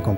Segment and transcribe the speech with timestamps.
[0.00, 0.16] tren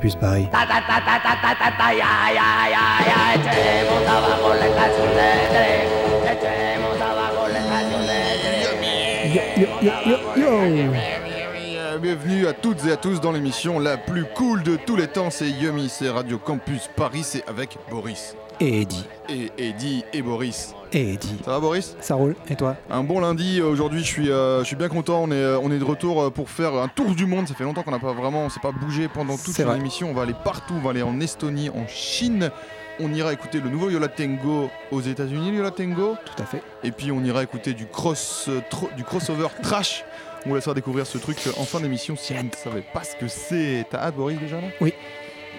[11.97, 15.09] Euh, Bienvenue à toutes et à tous dans l'émission la plus cool de tous les
[15.09, 15.31] temps.
[15.31, 18.37] C'est Yumi, c'est Radio Campus Paris, c'est avec Boris.
[18.61, 19.05] Et Eddie.
[19.29, 20.75] Et Eddie et Boris.
[20.93, 21.37] Et Eddie.
[21.45, 21.95] Ça va Boris?
[22.01, 22.35] Ça roule.
[22.49, 22.77] Et toi?
[22.91, 25.71] Un bon lundi, aujourd'hui je suis, euh, je suis bien content, on est, euh, on
[25.71, 27.47] est de retour euh, pour faire un tour du monde.
[27.49, 30.09] Ça fait longtemps qu'on n'a pas vraiment, on s'est pas bougé pendant toute l'émission.
[30.11, 32.51] On va aller partout, on va aller en Estonie, en Chine.
[32.99, 36.17] On ira écouter le nouveau Yola Tango aux États-Unis, Yola Tango.
[36.25, 36.62] Tout à fait.
[36.83, 40.03] Et puis on ira écouter du, cross, tro- du crossover trash.
[40.47, 43.17] On vous laissera découvrir ce truc en fin d'émission si vous ne savez pas ce
[43.17, 43.84] que c'est.
[43.91, 44.69] T'as hâte Boris déjà là?
[44.81, 44.95] Oui.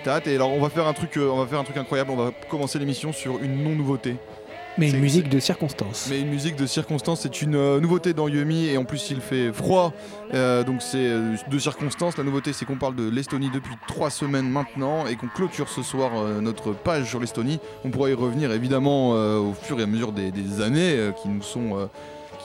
[0.06, 2.12] Et alors on va faire un truc, euh, on va faire un truc incroyable.
[2.12, 4.16] On va commencer l'émission sur une non-nouveauté.
[4.80, 6.08] Mais C'est- une musique de circonstance.
[6.10, 9.22] Mais une musique de circonstance, c'est une euh, nouveauté dans Yumi et en plus il
[9.22, 9.92] fait froid,
[10.36, 12.16] euh, donc c'est euh, de circonstance.
[12.16, 15.82] La nouveauté c'est qu'on parle de l'Estonie depuis trois semaines maintenant et qu'on clôture ce
[15.82, 17.60] soir notre page sur l'Estonie.
[17.86, 21.42] On pourra y revenir évidemment au fur et à mesure des, des années qui nous
[21.42, 21.90] sont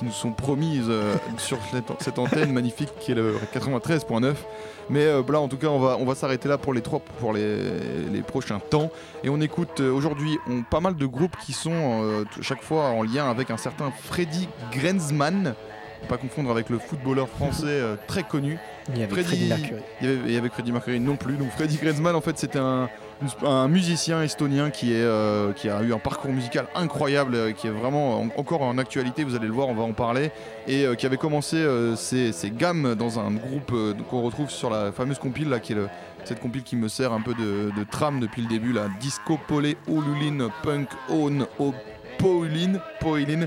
[0.03, 1.59] qui nous sont promises euh, sur
[1.99, 4.35] cette, antenne magnifique qui est le 93.9.
[4.91, 7.01] Mais euh, là, en tout cas, on va, on va s'arrêter là pour les trois,
[7.21, 7.57] pour les,
[8.13, 8.91] les prochains temps.
[9.23, 13.03] Et on écoute euh, aujourd'hui on, pas mal de groupes qui sont chaque fois en
[13.03, 15.55] lien avec un certain Freddy Grenzmann.
[16.09, 18.59] Pas confondre avec le footballeur français très connu.
[18.89, 19.83] Il y avait Freddy- Freddie Mercury.
[20.01, 21.37] Il y avait, et avec Freddie Mercury non plus.
[21.37, 22.89] Donc Freddy Grenzmann, en fait, c'était un,
[23.45, 27.67] un musicien estonien qui, est, euh, qui a eu un parcours musical incroyable, euh, qui
[27.67, 29.25] est vraiment en- encore en actualité.
[29.25, 30.31] Vous allez le voir, on va en parler.
[30.67, 31.65] Et euh, qui avait commencé
[31.97, 33.73] ses, gammes dans un groupe
[34.11, 35.89] qu'on retrouve sur la fameuse compile, là, qui est le-
[36.25, 39.77] cette compile qui me sert un peu de, trame depuis le début, la Disco Polé
[39.89, 41.75] Olulin Punk On O
[42.19, 42.75] Poilin.
[43.01, 43.47] Poilin.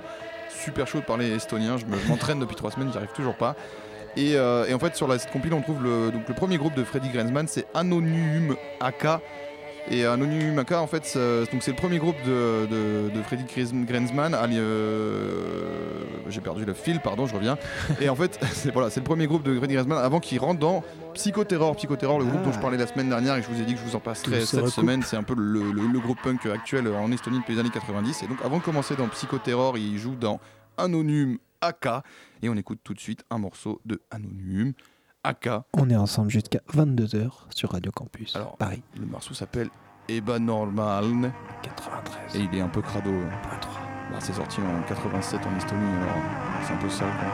[0.49, 3.35] Super chaud de parler estonien, je me- je m'entraîne depuis trois semaines, j'y arrive toujours
[3.35, 3.55] pas.
[4.17, 7.09] Et, en fait, sur cette compile, on trouve le, donc le premier groupe de Freddy
[7.09, 9.19] Grenzmann, c'est Anonyme AK.
[9.91, 13.43] Et Anonyme AK, en fait, c'est- donc c'est le premier groupe de, de, de Freddy
[13.43, 14.33] Grenz- Grenzmann.
[14.33, 17.57] Ali- euh, J'ai perdu le fil, pardon, je reviens.
[18.01, 20.59] Et en fait, c'est voilà, c'est le premier groupe de Freddy Grenzmann avant qu'il rentre
[20.59, 21.75] dans Psychoterror.
[21.75, 22.45] Psychoterror, le groupe Ah.
[22.45, 23.99] dont je parlais la semaine dernière et je vous ai dit que je vous en
[23.99, 25.03] passerai Tout cette semaine.
[25.03, 28.23] C'est un peu le, le- le groupe punk actuel en Estonie depuis les années 90.
[28.23, 30.39] Et donc, avant de commencer dans Psychoterror, il joue dans
[30.77, 31.87] Anonyme AK.
[32.41, 34.73] Et on écoute tout de suite un morceau de Anonyme
[35.73, 38.35] On est ensemble jusqu'à 22h sur Radio Campus.
[38.35, 38.83] Alors, Paris.
[38.99, 39.69] Le morceau s'appelle
[40.07, 41.31] Eba Normal
[41.63, 42.35] 93.
[42.35, 43.11] et il est un peu crado.
[44.11, 46.15] Bah, c'est sorti en 87 en Estonie, alors
[46.63, 47.05] c'est un peu ça.
[47.05, 47.25] quoi.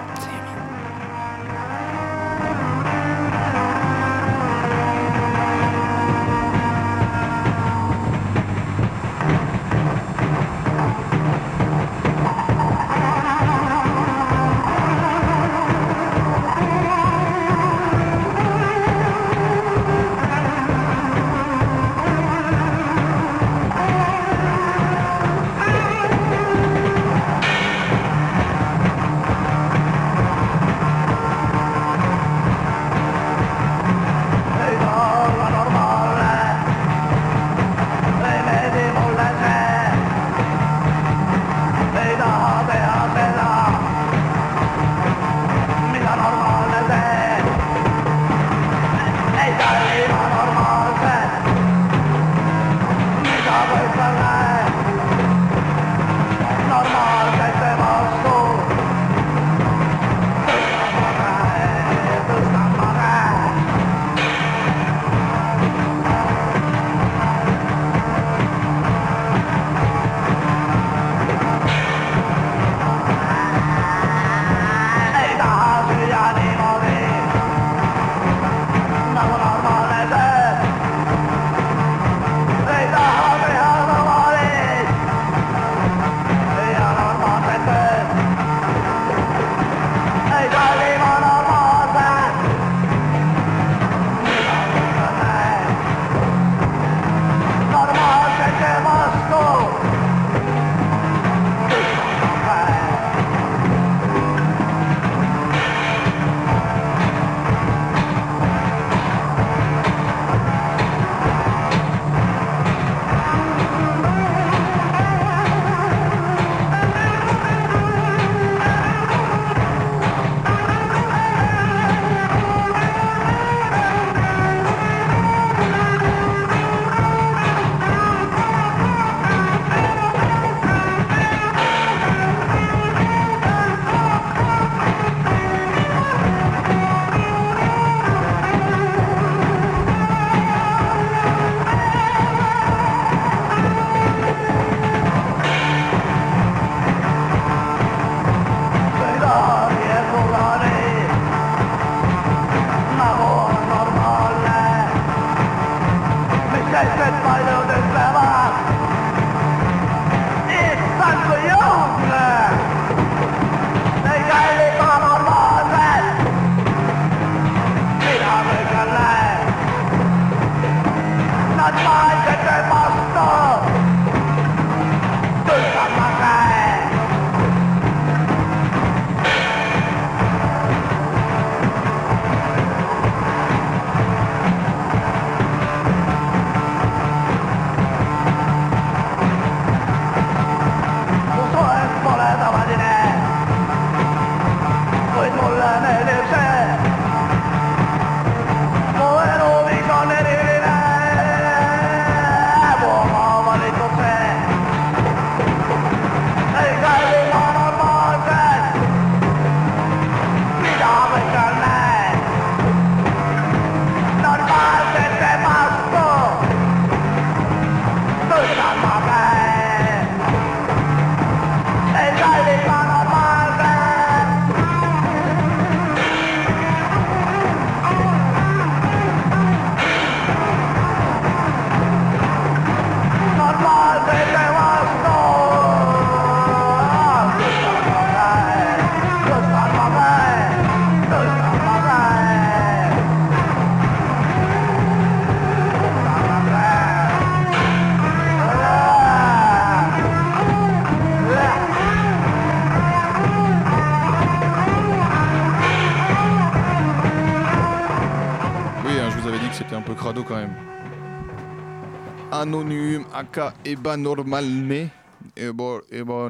[262.52, 264.90] Anonyme, aka Eba Normalne.
[265.38, 266.30] Eba, Eba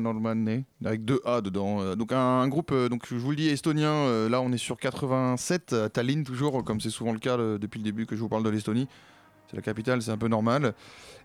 [0.86, 1.82] avec deux A dedans.
[1.82, 3.90] Euh, Donc un, groupe, euh, donc je vous le dis, estonien.
[3.90, 7.80] euh, Là, on est sur 87, à Tallinn toujours, comme c'est souvent le cas depuis
[7.80, 8.88] le début que je vous parle de l'Estonie.
[9.50, 10.76] C'est la capitale, c'est un peu normal.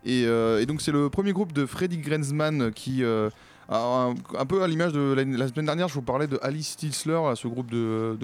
[0.07, 0.25] Et,
[0.65, 4.15] donc c'est le premier groupe de Freddy Grenzman qui, un,
[4.49, 7.71] peu à l'image de la, semaine dernière, je vous parlais de Alice Stilsler, ce groupe
[7.71, 8.17] de,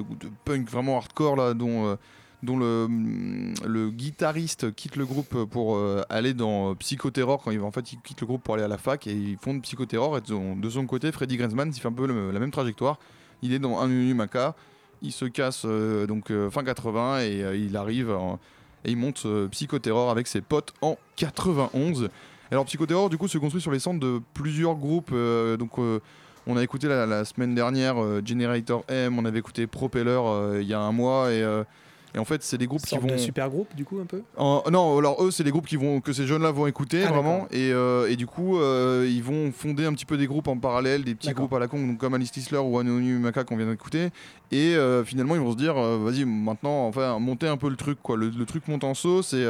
[0.46, 1.98] punk vraiment hardcore là, dont,
[2.42, 7.70] dont le, guitariste quitte le groupe pour euh, aller dans euh, Psychoterror quand il en
[7.70, 10.18] fait il quitte le groupe pour aller à la fac et ils font Psychoterror.
[10.18, 12.98] Et de son, côté Freddy Grenzman il fait un peu la même trajectoire.
[13.42, 14.54] Il est dans un Unumaka
[15.04, 18.16] il se casse euh, donc fin 80 et il arrive
[18.84, 22.08] et il monte Psychoterror avec ses potes en 91
[22.50, 25.12] alors Psychoterror du coup se construit sur les centres de plusieurs groupes
[25.58, 25.78] donc
[26.46, 30.20] on a écouté la, semaine dernière Generator M, on avait écouté Propeller
[30.60, 31.30] il y a un mois
[32.14, 34.22] et en fait c'est des groupes qui vont de super groupe, du coup, un peu
[34.70, 37.46] non, alors eux, c'est les groupes qui vont, que ces jeunes-là vont écouter Ah, vraiment,
[37.50, 40.56] et, euh, et du coup, euh, ils vont fonder un petit peu des groupes en
[40.58, 43.56] parallèle, des petits groupes à la con, donc comme Alice Tisler ou Anonyme Maca qu'on
[43.56, 44.10] vient d'écouter,
[44.50, 47.98] et euh, finalement, ils vont se dire, vas-y, maintenant, enfin, monter un peu le truc,
[48.02, 48.16] quoi.
[48.16, 49.44] Le, le truc monte en sauce, et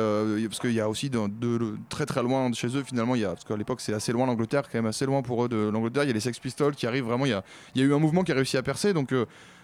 [0.48, 3.14] parce qu'il y a aussi de, de- de- très très loin de chez eux, finalement,
[3.16, 5.48] y a, parce qu'à l'époque, c'est assez loin l'Angleterre, quand même assez loin pour eux
[5.48, 6.04] de l'Angleterre.
[6.04, 7.26] Il y a les Sex Pistols qui arrivent vraiment.
[7.26, 7.42] Il y a,
[7.74, 9.12] il y a eu un mouvement qui a réussi à percer, donc.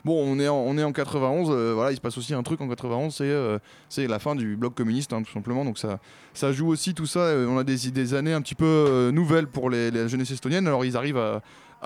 [0.05, 2.43] Bon, on est en, on est en 91, euh, voilà, il se passe aussi un
[2.43, 5.65] truc en 91, c'est euh, c'est la fin du bloc communiste, hein, tout simplement.
[5.65, 5.99] Donc ça,
[6.35, 7.21] ça joue aussi tout ça.
[7.21, 10.67] euh, on a des, des années un petit peu nouvelles pour les, les jeunesses estoniennes.
[10.67, 11.43] Alors ils arrivent à,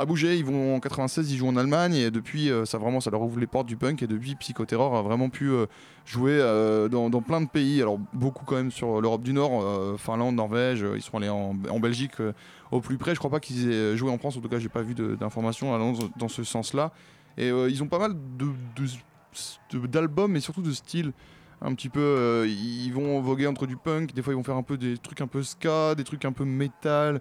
[0.07, 0.37] bouger.
[0.37, 3.39] Ils vont en 96, ils jouent en Allemagne et depuis, ça vraiment, ça leur ouvre
[3.39, 4.03] les portes du punk.
[4.03, 5.51] Et depuis, Psychoterror a vraiment pu
[6.05, 6.39] jouer
[6.91, 7.81] dans, plein de pays.
[7.81, 10.85] Alors beaucoup quand même sur l'Europe du Nord, Finlande, Norvège.
[10.95, 12.15] Ils sont allés en, Belgique
[12.71, 13.15] au plus près.
[13.15, 14.37] Je crois pas qu'ils aient joué en France.
[14.37, 16.93] En tout cas, j'ai pas vu d'informations dans ce sens-là.
[17.39, 18.47] Et euh, ils ont pas mal de-
[18.77, 21.13] de- de- d'albums, mais surtout de styles.
[21.65, 24.57] Un petit peu euh, ils vont voguer entre du punk des fois ils vont faire
[24.57, 27.21] un peu des trucs un peu ska des trucs un peu métal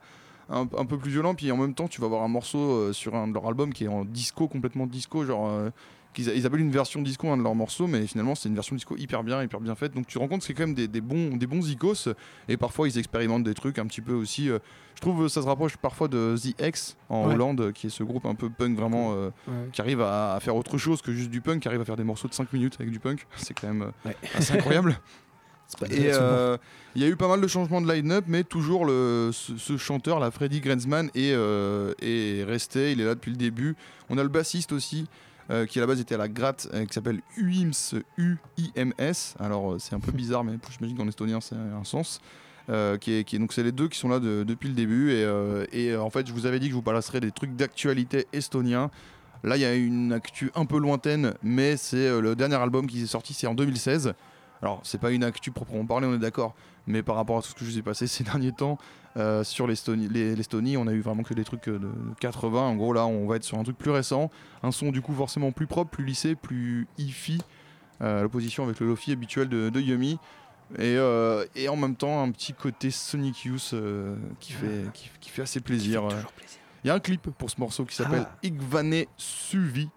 [0.50, 2.92] un, un peu plus violent puis en même temps tu vas avoir un morceau euh,
[2.92, 5.70] sur un de leurs albums qui est en disco complètement disco genre euh,
[6.14, 8.76] qu'ils ils appellent une version disco un de leurs morceaux mais finalement c'est une version
[8.76, 10.74] disco hyper bien hyper bien faite donc tu te rends compte que c'est quand même
[10.76, 12.10] des, des bons des bons icos
[12.50, 14.60] et parfois ils expérimentent des trucs un petit peu aussi euh,
[14.96, 17.34] je trouve euh, ça se rapproche parfois de The X en Ouais.
[17.36, 19.54] Hollande qui est ce groupe un peu punk vraiment euh, Ouais.
[19.72, 21.96] qui arrive à, à faire autre chose que juste du punk qui arrive à faire
[21.98, 24.16] des morceaux de 5 minutes avec du punk c'est quand même Ouais.
[24.36, 25.00] assez incroyable
[25.90, 26.58] et euh,
[26.96, 29.78] il y a eu pas mal de changements de line-up, mais toujours le, ce, ce
[29.78, 32.92] chanteur, la Freddy Grenzman, est, euh, est resté.
[32.92, 33.78] Il est là depuis le début.
[34.10, 35.08] On a le bassiste aussi,
[35.50, 39.36] euh, qui à la base était à la gratte, euh, qui s'appelle UIMS, U-I-M-S.
[39.40, 42.20] Alors euh, c'est un peu bizarre, mais j'imagine qu'en estonien c'est un sens.
[42.70, 45.96] Euh, qui est, donc c'est les deux qui sont là de- depuis le début et,
[45.96, 48.92] en fait je vous avais dit que je vous passerais des trucs d'actualité estonien
[49.44, 53.02] là il y a une actu un peu lointaine mais c'est le dernier album qui
[53.02, 54.14] est sorti c'est en 2016
[54.62, 56.54] alors, c'est pas une actu proprement parlé, on est d'accord,
[56.86, 58.78] mais par rapport à tout ce que je vous ai passé ces derniers temps
[59.18, 61.90] euh, sur l'Estonie, les- l'Estonie, on a eu vraiment que des trucs euh, de
[62.20, 62.60] 80.
[62.62, 64.32] En gros, là, on va être sur un truc plus récent,
[64.64, 67.42] un son du coup forcément plus propre, plus lissé, plus hi-fi,
[68.02, 70.18] euh, à l'opposition avec le lofi habituel de, de Yumi.
[70.78, 75.10] Et, euh, et en même temps, un petit côté Sonic Youth euh, qui, fait, qui,
[75.20, 76.08] qui fait assez plaisir.
[76.84, 78.38] Il y a un clip pour ce morceau qui s'appelle Ah.
[78.42, 79.90] Igvane Suvi.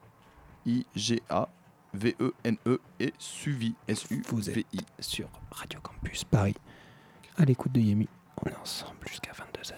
[0.67, 3.75] I-G-A-V-E-N-E et Suvi.
[3.89, 4.79] Vous S-U-V-I.
[4.79, 6.55] êtes sur Radio Campus Paris.
[7.37, 8.09] À l'écoute de Yemi.
[8.43, 9.75] On est ensemble jusqu'à 22h.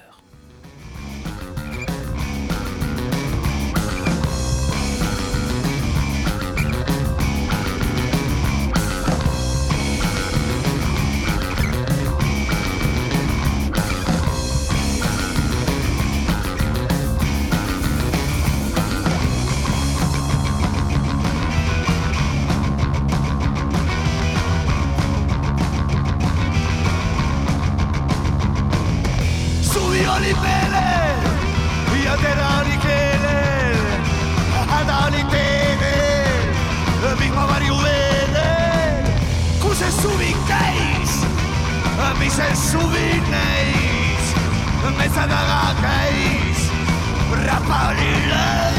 [42.36, 44.32] se sovint ells,
[44.98, 46.64] més a negar que ells,
[47.46, 48.75] reparir-les.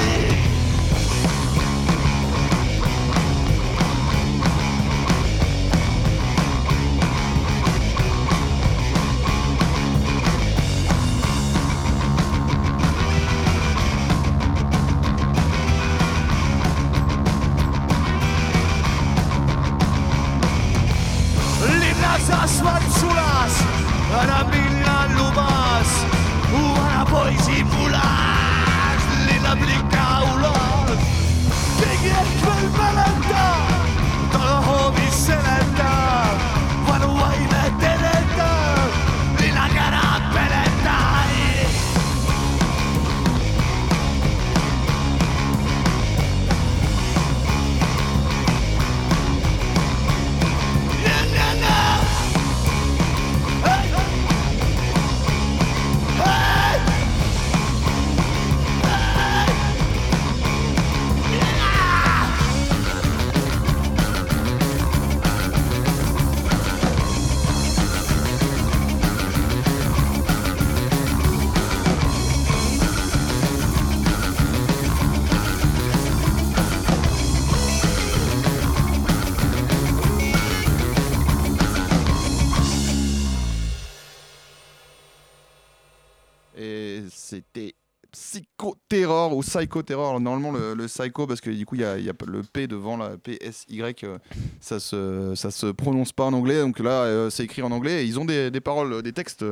[89.00, 90.20] Terror ou Psycho Terror.
[90.20, 93.82] Normalement, le, Psycho, parce que du coup, il y a, le P devant, la PSY,
[94.04, 94.18] euh,
[94.60, 96.60] ça se, ça se prononce pas en anglais.
[96.62, 98.08] Donc là, euh, c'est écrit en anglais.
[98.08, 99.46] Ils ont des, paroles, des textes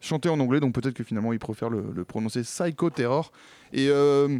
[0.00, 0.60] chantés en anglais.
[0.60, 3.32] Donc peut-être que finalement, ils préfèrent le, prononcer Psycho Terror.
[3.72, 3.88] Et.
[3.90, 4.38] euh,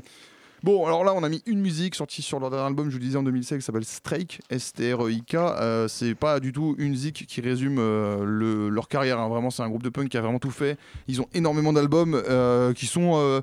[0.62, 2.98] Bon, alors là, on a mis une musique sortie sur leur dernier album, je vous
[2.98, 5.34] le disais en 2016, qui s'appelle Strike, S-T-R-E-I-K.
[5.34, 9.18] Euh, c'est pas du tout une musique qui résume euh, le- leur carrière.
[9.20, 9.28] hein.
[9.28, 10.78] Vraiment, c'est un groupe de punk qui a vraiment tout fait.
[11.06, 13.42] Ils ont énormément d'albums euh, qui sont euh,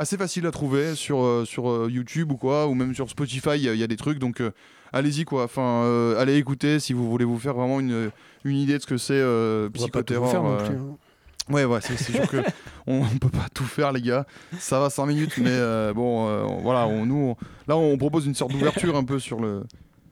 [0.00, 3.50] assez faciles à trouver sur, euh, sur euh, YouTube ou quoi, ou même sur Spotify.
[3.56, 4.50] Il y, a- il y a des trucs, donc euh,
[4.92, 5.44] allez-y quoi.
[5.44, 8.10] Enfin, euh, allez écouter si vous voulez vous faire vraiment une,
[8.44, 10.46] une idée de ce que c'est euh, psychoterror.
[10.46, 10.96] euh, hein.
[11.52, 12.36] Ouais, ouais, c'est sûr que
[12.86, 14.24] on, on peut pas tout faire, les gars.
[14.58, 18.52] Ça va 5 minutes, mais bon, voilà, on, nous, on- là, on propose une sorte
[18.52, 19.64] d'ouverture un peu sur le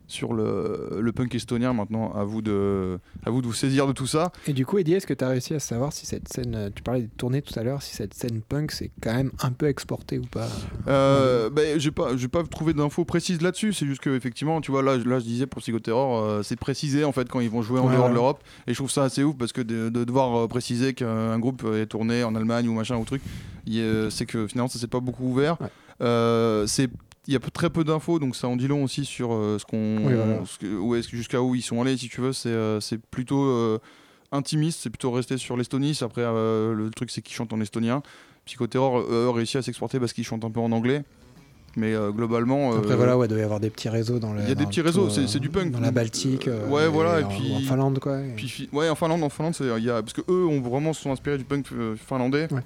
[0.09, 1.73] sur le, le punk estonien.
[1.73, 4.33] Maintenant, à vous de à vous de vous saisir de tout ça.
[4.49, 6.83] Et du coup, Eddie, est-ce que tu as réussi à savoir si cette scène, tu
[6.83, 9.67] parlais de tournée tout à l'heure, si cette scène punk c'est quand même un peu
[9.69, 10.49] exporté ou pas?
[10.89, 13.73] Euh, ben, j'ai pas pas trouvé d'infos précises là-dessus.
[13.73, 17.05] C'est juste que effectivement, tu vois, là, là, je disais pour Psychoterror, euh, c'est précisé
[17.05, 18.11] en fait quand ils vont jouer en Ouais, dehors ouais.
[18.11, 18.43] de l'Europe.
[18.67, 21.65] Et je trouve ça assez ouf parce que de, de devoir euh, préciser qu'un groupe
[21.75, 23.23] est tourné en Allemagne ou machin ou truc,
[24.11, 25.61] c'est que finalement ça s'est pas beaucoup ouvert.
[25.61, 25.69] Ouais.
[26.01, 26.89] Euh, c'est
[27.29, 29.65] il y a très peu d'infos, donc ça en dit long aussi sur euh, ce
[29.67, 30.41] qu'on, Oui, voilà.
[30.81, 32.33] où est-ce jusqu'à où ils sont allés, si tu veux.
[32.33, 32.81] C'est, euh,
[33.11, 33.79] plutôt euh,
[34.33, 35.97] intimiste, c'est plutôt resté sur l'Estonie.
[36.03, 38.03] Après, euh, le truc c'est qu'ils chantent en estonien.
[38.47, 41.05] Psychoterror eux, réussit à s'exporter parce qu'ils chantent un peu en anglais.
[41.77, 44.33] Mais euh, globalement, Après euh, voilà, ouais, il doit y avoir des petits réseaux dans
[44.33, 44.41] le.
[44.41, 45.71] il y a des petits réseaux, euh, c'est- du punk.
[45.71, 46.49] Dans la Baltique.
[46.49, 48.21] euh, Ouais, voilà, et en- puis- En Finlande, quoi.
[48.21, 50.95] et- Puis, fi- ouais, en Finlande, en Finlande, y a, parce que eux ont vraiment
[50.95, 52.49] se sont inspirés du punk euh, finlandais.
[52.53, 52.63] Ouais.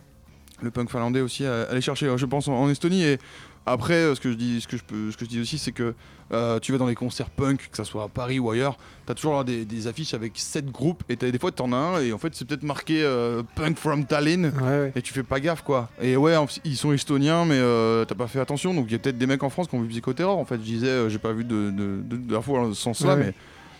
[0.62, 3.02] Le punk finlandais aussi à aller chercher, euh, je pense, en, en Estonie.
[3.02, 3.18] Et
[3.66, 5.58] après, euh, ce que je dis, ce que je peux, ce que je dis aussi,
[5.58, 5.94] c'est que
[6.32, 8.76] euh, tu vas dans les concerts punk, que ça soit à Paris ou ailleurs,
[9.06, 12.00] t'as toujours là, des, des affiches avec sept groupes, et des fois t'en as un,
[12.00, 14.46] et en fait c'est peut-être marqué euh, Punk from Tallinn.
[14.46, 14.92] Ouais, ouais.
[14.96, 15.90] Et tu fais pas gaffe quoi.
[16.00, 18.72] Et ouais, ils sont estoniens, mais euh, t'as pas fait attention.
[18.74, 20.38] Donc il y a peut-être des mecs en France qui ont vu Psychoterror.
[20.38, 23.24] En fait, je disais, j'ai pas vu de, de, de- d'infos dans ce sens-là, Ouais,
[23.26, 23.34] mais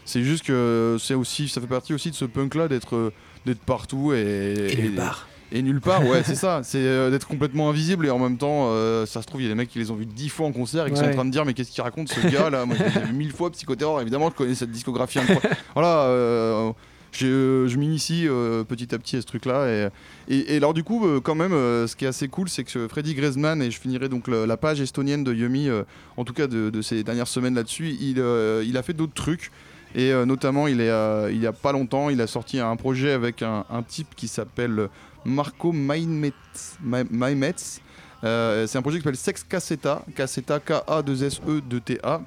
[0.05, 3.13] c'est juste que c'est aussi, ça fait partie aussi de ce punk-là d'être euh,
[3.47, 5.27] d'être partout et, Et part.
[5.55, 6.63] Et nulle part, ouais, c'est ça.
[6.65, 9.47] C'est euh, d'être complètement invisible et en même temps, euh, ça se trouve, il y
[9.47, 11.11] a des mecs qui les ont vus dix fois en concert et qui sont en
[11.13, 13.33] train de dire, mais qu'est-ce qu'il raconte ce gars là Moi, je l'ai vu mille
[13.33, 14.01] fois Psychoterror.
[14.01, 15.49] Évidemment, je connais cette discographie incroyable.
[15.75, 16.05] voilà.
[16.07, 16.71] euh,
[17.13, 18.27] je, je m'initie
[18.67, 19.69] petit à petit à ce truc-là.
[19.69, 22.89] Et, et, et alors, du coup, quand même, ce qui est assez cool, c'est que
[22.89, 25.69] Freddy Greisman, et je finirai donc le- la page estonienne de Yumi,
[26.17, 28.25] en tout cas de, de ces dernières semaines là-dessus, il,
[28.67, 29.51] il a fait d'autres trucs.
[29.95, 32.75] Et euh, notamment, il, est, euh, il y a pas longtemps, il a sorti un
[32.77, 34.89] projet avec un, un type qui s'appelle
[35.25, 36.77] Marco Maimetz.
[36.83, 37.81] Ma- Maimetz.
[38.25, 42.23] Euh, c'est un projet qui s'appelle Sex Cassetta, Cassetta K-A-2-S-E-2-T-A.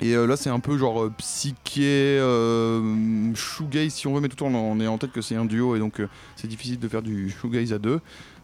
[0.00, 2.18] Et euh, là, c'est un peu genre euh, psyché,
[3.34, 5.74] shoegaze si on veut, mais tout en on est en tête que c'est un duo
[5.76, 6.00] et donc
[6.36, 8.00] c'est difficile de faire du shoegaze à deux,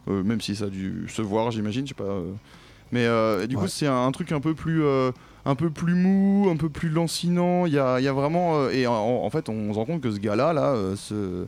[0.07, 2.19] même si ça a dû se voir, j'imagine, je sais pas.
[2.91, 3.07] Mais
[3.47, 4.83] du coup, c'est un, un truc un peu plus.
[5.45, 7.65] un peu plus mou, un peu plus lancinant.
[7.67, 8.55] Il y a, y a vraiment.
[8.57, 11.45] euh, et en, en fait, on se rend compte que ce gars-là, là, euh, ce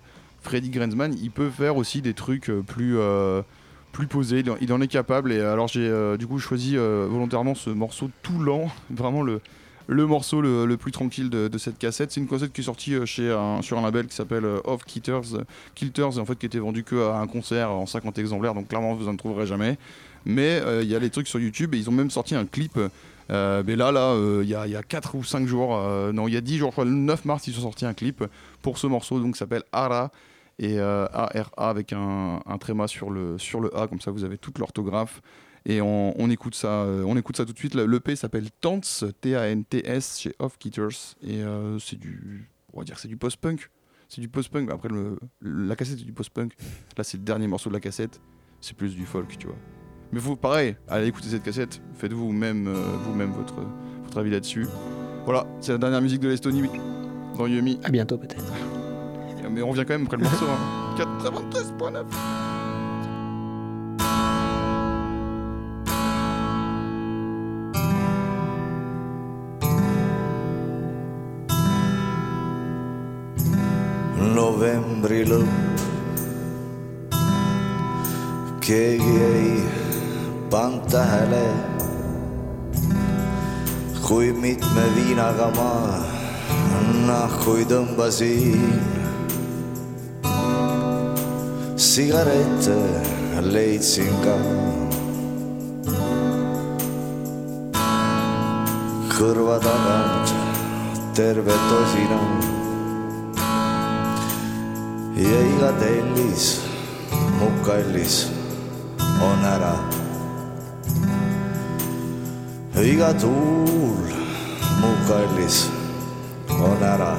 [0.48, 2.98] Freddy Grenzman, il peut faire aussi des trucs euh, plus.
[2.98, 3.42] euh,
[3.92, 5.32] plus posés, il en, est capable.
[5.32, 9.42] Et alors, j'ai euh, du coup choisi volontairement ce morceau tout lent, vraiment le,
[9.88, 12.12] le morceau le, le plus tranquille de, cette cassette.
[12.12, 15.44] C'est une cassette qui est sortie chez sur un label qui s'appelle Off Kilters, euh,
[15.74, 18.94] Kilters, en fait, qui était vendu que à un concert en 50 exemplaires, donc clairement
[18.94, 19.80] vous en trouverez jamais.
[20.26, 22.78] Mais il y a les trucs sur YouTube et ils ont même sorti un clip.
[23.30, 25.70] mais là, là, il y, y a 4 ou 5 jours,
[26.14, 27.96] non, il y a 10 jours, je crois, le 9 mars, ils ont sorti un
[27.96, 28.24] clip
[28.62, 30.12] pour ce morceau, donc s'appelle Ara
[30.60, 34.24] et euh, A-R-A avec un, un tréma sur le, sur le A, comme ça vous
[34.24, 35.22] avez toute l'orthographe.
[35.70, 37.76] Et on, écoute ça, euh, on écoute ça tout de suite.
[37.76, 38.80] L'EP s'appelle Tants,
[39.20, 40.58] T-A-N-T-S, chez Off.
[40.64, 43.70] Et euh, c'est du, on va dire, c'est du post-punk.
[44.08, 44.72] C'est du post-punk.
[44.72, 44.88] Après,
[45.42, 46.54] la cassette, c'est du post-punk.
[46.98, 48.22] Là, c'est le dernier morceau de la cassette.
[48.62, 49.58] C'est plus du folk, tu vois.
[50.14, 51.82] Mais vous, pareil, allez écouter cette cassette.
[51.96, 53.62] Faites vous-même euh, vous-même votre,
[54.06, 54.68] votre avis là-dessus.
[55.26, 56.64] Voilà, c'est la dernière musique de l'Estonie
[57.38, 57.78] dans Yumi.
[57.84, 58.46] À bientôt peut-être.
[59.50, 60.46] Mais on revient quand même après le morceau.
[60.46, 60.58] Hein.
[60.98, 62.06] 93.9.
[74.36, 75.68] novembri lõpp.
[78.68, 79.64] keegi ei
[80.52, 81.46] pannud tähele,
[84.04, 85.72] kui mitme viinaga ma
[87.08, 88.97] nahku tõmbasin.
[91.78, 92.78] Sigarette
[93.42, 94.36] leidsin ka.
[99.18, 100.34] kõrva tagant
[101.18, 102.20] terve tosina.
[105.18, 106.46] Ja iga tellis
[107.40, 108.18] mu kallis
[109.26, 109.74] on ära.
[112.78, 114.14] Iga tuul
[114.82, 115.66] mu kallis
[116.62, 117.16] on ära.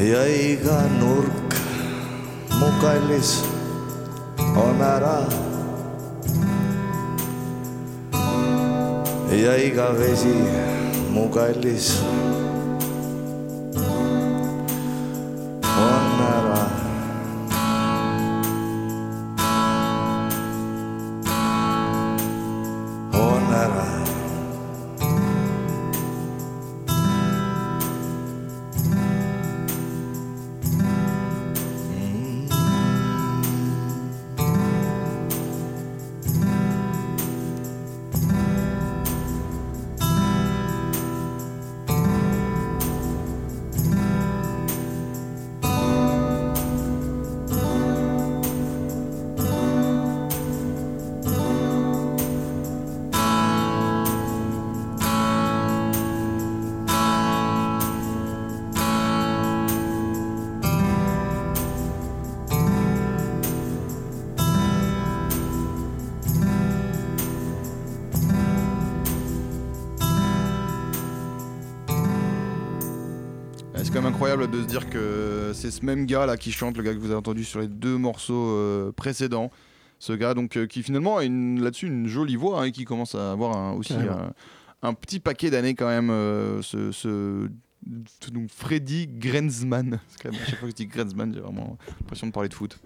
[0.00, 1.45] Ja iga nurk
[2.60, 3.42] mu kallis
[4.56, 5.18] on ära.
[9.44, 10.36] Ja iga vesi
[11.12, 12.00] mu kallis
[74.36, 76.98] incroyable de se dire que c'est ce même gars là qui chante, le gars que
[76.98, 79.50] vous avez entendu sur les deux morceaux euh, précédents.
[79.98, 83.14] Ce gars donc euh, qui finalement a là-dessus une jolie voix hein, et qui commence
[83.14, 84.32] à avoir un- aussi un,
[84.82, 86.10] un petit paquet d'années quand même.
[86.10, 87.48] euh, ce, ce-
[88.32, 90.00] donc Freddy Grenzman.
[90.22, 92.54] Quand même, à chaque fois que je dis Grenzman, j'ai vraiment l'impression de parler de
[92.54, 92.78] foot.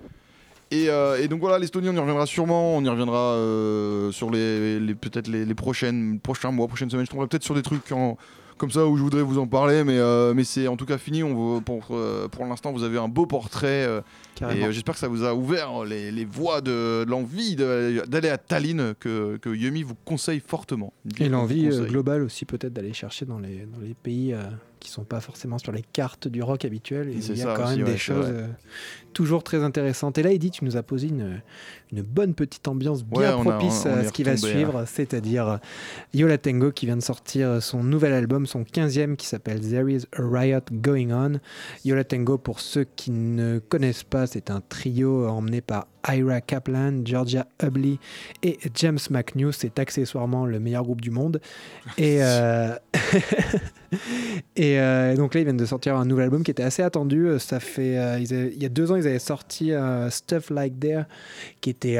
[0.71, 2.77] Et, euh, et donc voilà, l'Estonie, on y reviendra sûrement.
[2.77, 7.07] On y reviendra euh, sur les, les- peut-être les, les prochaines, prochains mois, prochaines semaines.
[7.07, 8.19] Je tomberai peut-être sur des trucs en-
[8.61, 10.99] comme ça où je voudrais vous en parler, mais, euh, mais c'est en tout cas
[10.99, 11.23] fini.
[11.23, 13.87] On pour euh, pour l'instant, vous avez un beau portrait.
[13.87, 14.03] euh,
[14.43, 18.29] et euh, j'espère que ça vous a ouvert les, les voies de, de l'envie d'aller
[18.29, 20.93] à Tallinn, que, que Yumi vous conseille fortement.
[21.19, 24.35] Et l'envie globale aussi peut-être d'aller chercher dans les, dans les pays
[24.81, 27.09] qui sont pas forcément sur les cartes du rock habituel.
[27.11, 28.49] Et il y a quand aussi, même ouais, des choses euh,
[29.13, 30.19] toujours très intéressantes.
[30.19, 31.41] Et là, Edith, tu nous as posé une,
[31.93, 34.37] une bonne petite ambiance Ouais, bien on a- propice on- on à ce qui va
[34.37, 35.57] suivre, c'est-à-dire euh,
[36.15, 40.05] Yola Tango qui vient de sortir son nouvel album, son 15e qui s'appelle There is
[40.17, 41.41] a Riot Going On.
[41.85, 47.03] Yola Tango, pour ceux qui ne connaissent pas, c'est un trio emmené par Ira Kaplan,
[47.05, 47.99] Georgia Hubley
[48.43, 49.53] et James McNew.
[49.53, 51.41] C'est accessoirement le meilleur groupe du monde.
[51.99, 52.75] Et, euh,
[54.59, 57.29] euh, donc là, ils viennent de sortir un nouvel album qui était assez attendu.
[57.39, 59.73] Ça fait, euh, il y a deux ans, ils avaient sorti
[60.11, 61.05] Stuff Like There,
[61.61, 61.99] qui était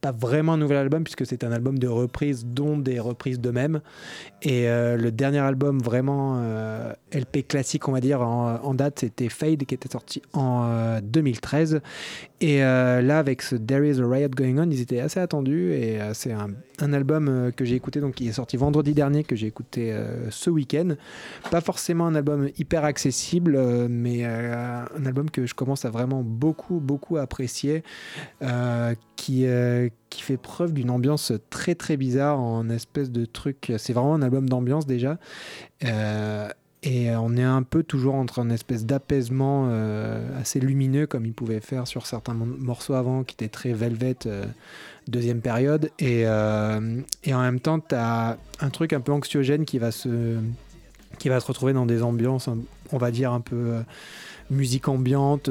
[0.00, 3.80] pas vraiment un nouvel album puisque c'est un album de reprises, dont des reprises d'eux-mêmes.
[4.42, 6.42] Et le dernier album vraiment
[7.12, 11.00] LP classique, on va dire, en, en date, c'était Fade, qui était sorti en euh,
[11.02, 11.80] 2013.
[12.40, 15.72] Et là, avec ce There is a Riot Going On, ils étaient assez attendus.
[15.72, 19.24] Et euh, c'est un, album euh, que j'ai écouté, donc qui est sorti vendredi dernier,
[19.24, 20.94] que j'ai écouté euh, ce week-end.
[21.50, 26.80] Pas forcément un album hyper accessible, mais un album que je commence à vraiment beaucoup,
[26.80, 27.82] beaucoup apprécier.
[29.16, 29.46] qui,
[30.08, 33.72] qui fait preuve d'une ambiance très, très bizarre, en espèce de truc.
[33.78, 35.18] C'est vraiment un album d'ambiance déjà.
[36.86, 41.26] Euh, et on est un peu toujours entre une espèce d'apaisement euh, assez lumineux, comme
[41.26, 44.44] il pouvait faire sur certains mo- morceaux avant, qui étaient très velvet, euh,
[45.08, 45.90] deuxième période.
[45.98, 49.90] Et, euh, et en même temps, tu as un truc un peu anxiogène qui va
[49.90, 50.38] se,
[51.18, 52.58] qui va se retrouver dans des ambiances, un-
[52.92, 53.82] on va dire, un peu euh,
[54.50, 55.50] musique ambiante,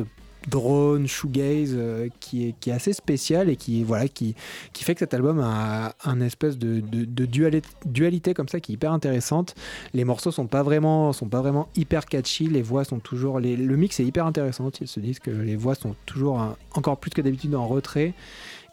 [0.49, 4.35] drone, shoegaze, euh, qui, est, qui est assez spécial et qui, voilà, qui,
[4.73, 8.59] qui fait que cet album a un espèce de, de, de duali- dualité comme ça
[8.59, 9.55] qui est hyper intéressante.
[9.93, 13.75] Les morceaux sont pas vraiment, sont pas vraiment hyper catchy, les voix sont toujours, le
[13.75, 14.69] mix est hyper intéressant.
[14.81, 18.13] Ils se disent que les voix sont toujours encore plus que d'habitude en retrait.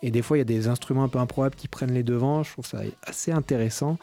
[0.03, 2.43] Et des fois, il y a des instruments un peu improbables qui prennent les devants.
[2.43, 3.99] Je trouve ça assez intéressant.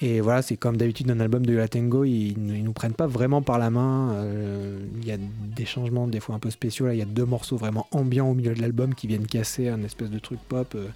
[0.00, 3.42] Et voilà, c'est comme d'habitude d'un album de La ils, ils nous prennent pas vraiment
[3.42, 4.12] par la main.
[4.14, 6.86] Euh, Il y a des changements des fois un peu spéciaux.
[6.86, 9.68] Là, il y a deux morceaux vraiment ambiants au milieu de l'album qui viennent casser
[9.68, 10.88] un espèce de truc pop euh,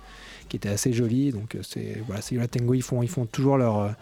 [0.48, 1.32] qui était assez joli.
[1.32, 3.94] Donc euh, c'est voilà, c'est La ils font, ils font toujours leur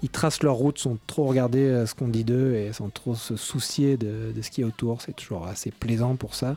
[0.00, 3.34] ils tracent leur route sans trop regarder ce qu'on dit d'eux et sans trop se
[3.34, 5.02] soucier de, de ce qui est autour.
[5.02, 6.56] C'est toujours assez plaisant pour ça.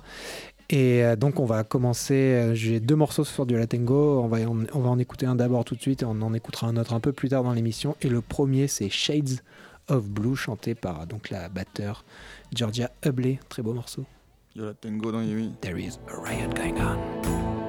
[0.72, 4.38] Et euh, donc on va commencer, euh, j'ai deux morceaux sur du Latengo, on va,
[4.40, 6.78] on, on va en écouter un d'abord tout de suite et on en écoutera un
[6.78, 7.98] autre un peu plus tard dans l'émission.
[8.02, 9.42] Et le premier c'est Shades
[9.90, 12.06] of Blue chanté par donc la batteur
[12.56, 14.06] Georgia Hubley, très beau morceau.
[14.56, 15.54] Dans Yumi.
[15.62, 17.61] There is a riot going on.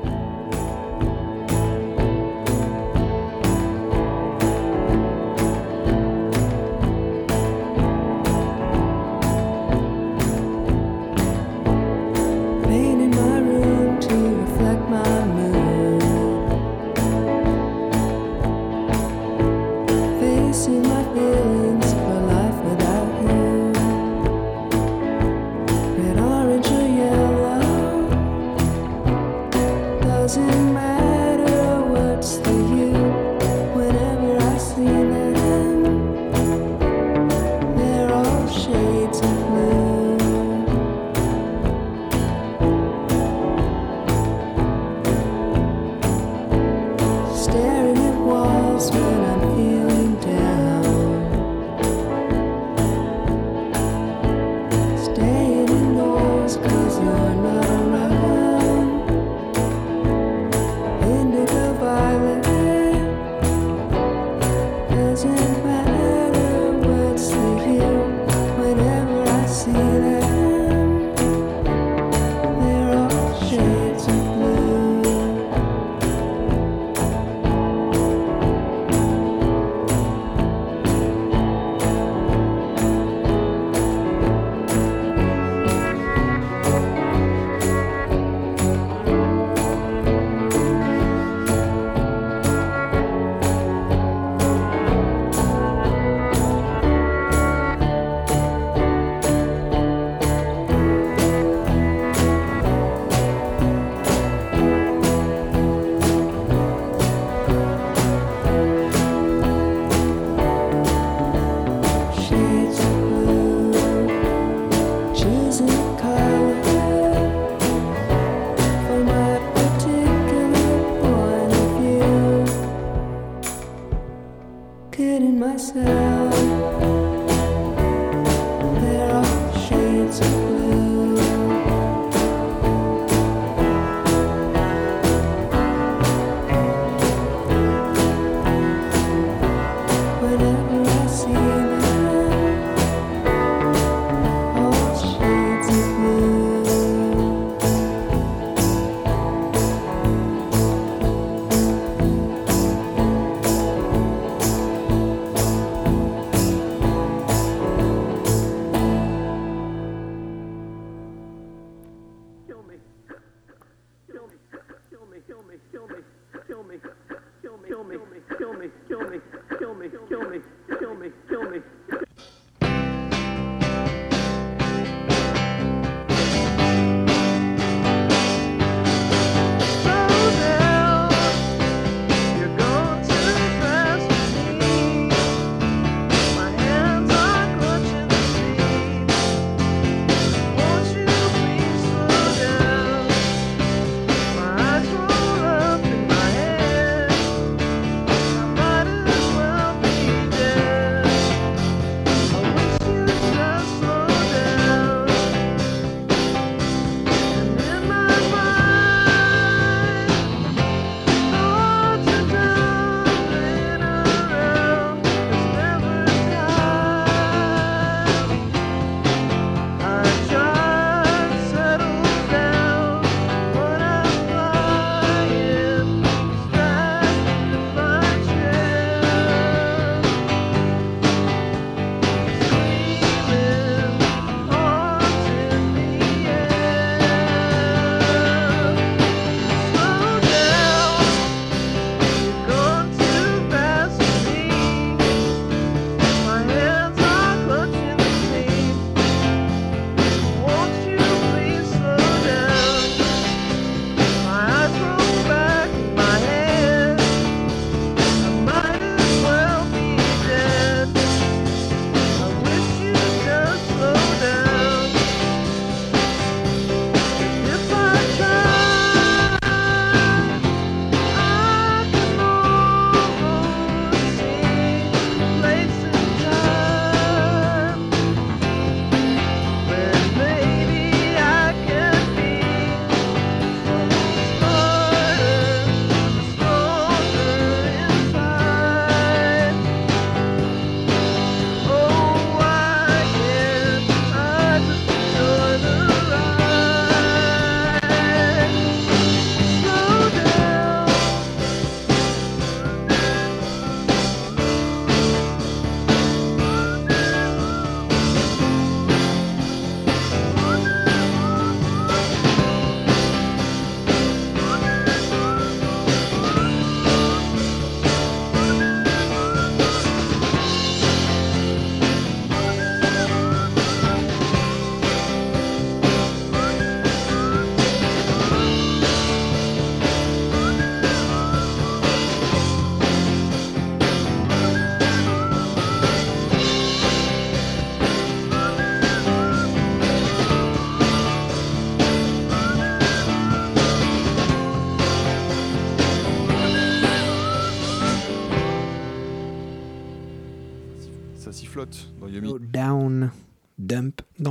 [124.92, 127.11] kidding myself.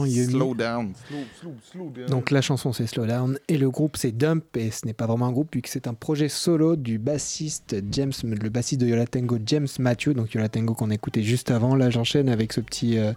[0.02, 0.34] Dump dans Yumi.
[0.34, 0.94] Slow down.
[1.08, 2.06] Slow, slow, slow down.
[2.08, 5.06] Donc la chanson c'est Slow Down et le groupe c'est Dump et ce n'est pas
[5.06, 9.06] vraiment un groupe puisque c'est un projet solo du bassiste James, le bassiste de Yola
[9.06, 10.12] Tango James Matthew.
[10.12, 11.76] Donc Yola Tango qu'on écoutait juste avant.
[11.76, 13.12] Là j'enchaîne avec ce petit, euh,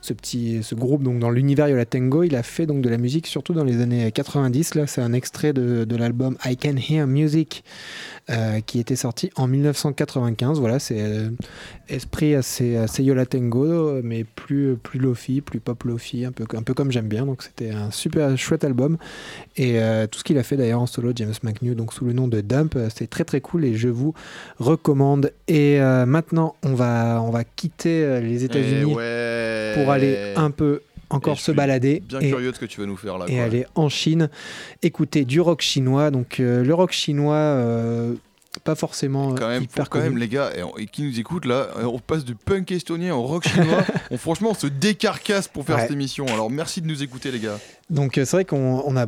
[0.00, 2.22] ce petit, ce groupe donc dans l'univers Yola Tango.
[2.22, 4.76] Il a fait donc de la musique surtout dans les années 90.
[4.76, 7.64] Là c'est un extrait de, de l'album I Can Hear Music
[8.30, 10.60] euh, qui était sorti en 1995.
[10.60, 11.30] Voilà c'est euh,
[11.88, 13.24] esprit assez, assez Yola
[14.04, 17.26] mais plus, plus lofi, plus pop lofi, un peu, un peu comme j'aime bien.
[17.26, 18.98] Donc c'était un super chouette album.
[19.74, 22.28] Euh, tout ce qu'il a fait d'ailleurs en solo, James McNew, donc sous le nom
[22.28, 24.14] de Dump, euh, c'est très très cool et je vous
[24.58, 25.32] recommande.
[25.48, 29.72] Et euh, maintenant, on va, on va quitter les Eh États-Unis ouais.
[29.74, 32.02] pour aller un peu encore Et se balader.
[32.08, 33.26] Bien et, curieux de ce que tu vas nous faire là.
[33.28, 33.44] et quoi.
[33.44, 34.28] aller en Chine,
[34.82, 36.10] écouter du rock chinois.
[36.10, 38.14] Donc euh, le rock chinois, euh,
[38.64, 41.44] pas forcément Quand même, hyper quand même les gars, et, on- et qui nous écoutent
[41.44, 43.84] là, on passe du punk estonien au rock chinois.
[44.10, 45.82] on, franchement, on se décarcasse pour faire Ouais.
[45.82, 46.26] cette émission.
[46.26, 47.58] Alors merci de nous écouter les gars.
[47.90, 49.06] Donc c'est vrai qu'on on a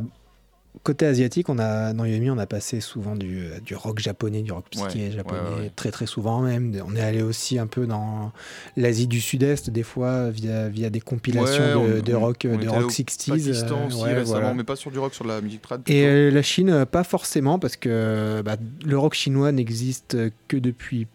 [0.83, 4.41] côté asiatique, on a dans Yumi, on a passé souvent du, euh, du rock japonais,
[4.41, 5.71] du rock psyché Ouais, japonais, ouais, ouais, ouais.
[5.75, 6.75] très très souvent même.
[6.85, 8.31] On est allé aussi un peu dans
[8.75, 12.89] l'Asie du Sud-Est des fois via, via des compilations de, rock, on de rock au
[12.89, 13.29] 60s.
[13.29, 14.53] Pakistan euh, aussi ouais, récemment, voilà.
[14.53, 15.81] mais pas sur du rock, sur de la musique trad.
[15.87, 21.07] Et euh, la Chine, pas forcément, parce que bah, le rock chinois n'existe que depuis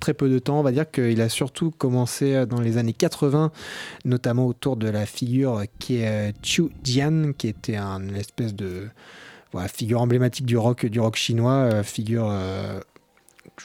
[0.00, 0.58] très peu de temps.
[0.58, 3.52] On va dire qu'il a surtout commencé dans les années 80,
[4.04, 8.54] notamment autour de la figure qui est euh, Chu Jian, qui était un- une espèce
[8.54, 8.88] de
[9.68, 12.28] figure emblématique du rock, du rock chinois, euh, figure...
[12.30, 12.80] euh,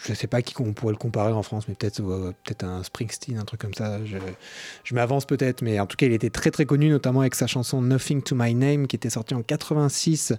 [0.03, 2.83] je sais pas qui on pourrait le comparer en France, mais peut-être euh, peut-être un
[2.83, 4.03] Springsteen, un truc comme ça.
[4.05, 4.17] Je,
[4.83, 7.47] je m'avance peut-être, mais en tout cas, il était très très connu, notamment avec sa
[7.47, 10.33] chanson Nothing to My Name, qui était sortie en 86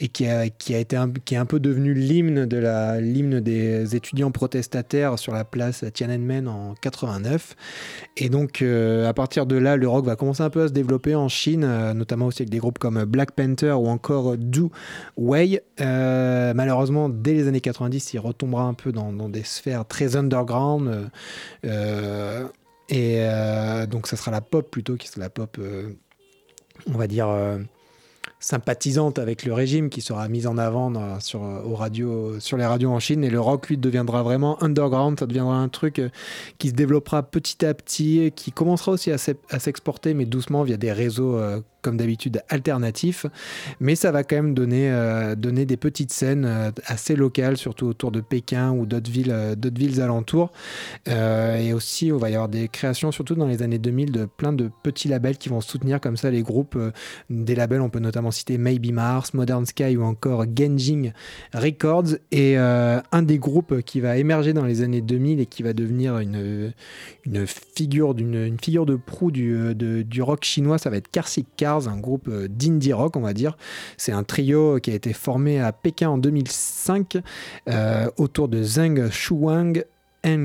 [0.00, 4.30] et qui a, qui a été qui est un peu devenu l'hymne de des étudiants
[4.30, 7.54] protestataires sur la place Tiananmen en 89.
[8.16, 10.72] Et donc, euh, à partir de là, le rock va commencer un peu à se
[10.72, 14.70] développer en Chine, euh, notamment aussi avec des groupes comme Black Panther ou encore Do
[15.16, 15.60] Wei.
[15.78, 20.88] Malheureusement, dès les années 90, il retombera un peu dans, des sphères très underground.
[20.88, 21.06] euh,
[21.64, 22.48] euh,
[22.88, 25.58] et euh, donc, ça sera la pop plutôt, qui sera la pop,
[26.86, 27.28] on va dire,
[28.38, 31.40] sympathisante avec le régime, qui sera mise en avant sur,
[32.38, 33.24] sur les radios en Chine.
[33.24, 35.18] Et le rock, lui, deviendra vraiment underground.
[35.18, 36.00] Ça deviendra un truc
[36.58, 40.62] qui se développera petit à petit, qui commencera aussi à s'e- à s'exporter, mais doucement
[40.62, 41.40] via des réseaux,
[41.86, 43.26] comme d'habitude, alternatifs.
[43.78, 47.86] Mais ça va quand même donner, euh, donner des petites scènes euh, assez locales, surtout
[47.86, 50.50] autour de Pékin ou d'autres villes, euh, d'autres villes alentours.
[51.06, 54.52] Et aussi, on va y avoir des créations, surtout dans les années 2000, de plein
[54.52, 56.76] de petits labels qui vont soutenir comme ça les groupes.
[57.30, 61.12] des labels, on peut notamment citer Maybe Mars, Modern Sky ou encore Genjing
[61.54, 62.16] Records.
[62.32, 66.18] Et un des groupes qui va émerger dans les années 2000 et qui va devenir
[66.18, 66.72] une,
[67.24, 71.46] une figure d'une une figure de proue du, du rock chinois, ça va être Karsik
[71.88, 73.56] Un groupe euh, d'indie rock, on va dire.
[73.96, 77.18] C'est un trio qui a été formé à Pékin en 2005
[77.68, 79.84] euh, autour de Zheng Shuang,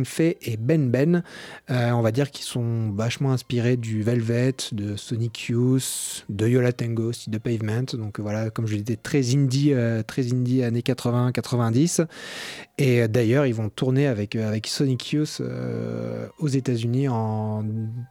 [0.06, 1.24] Fei et Ben Ben.
[1.72, 6.72] Euh, on va dire qu'ils sont vachement inspirés du Velvet, de Sonic Youth, de Yola
[6.72, 7.86] Tango, de Pavement.
[7.94, 12.06] Donc voilà, comme je disais, très indie, euh, très indie années 80-90.
[12.78, 15.42] Et euh, d'ailleurs, ils vont tourner avec, Sonic Youth
[16.40, 17.64] aux États-Unis en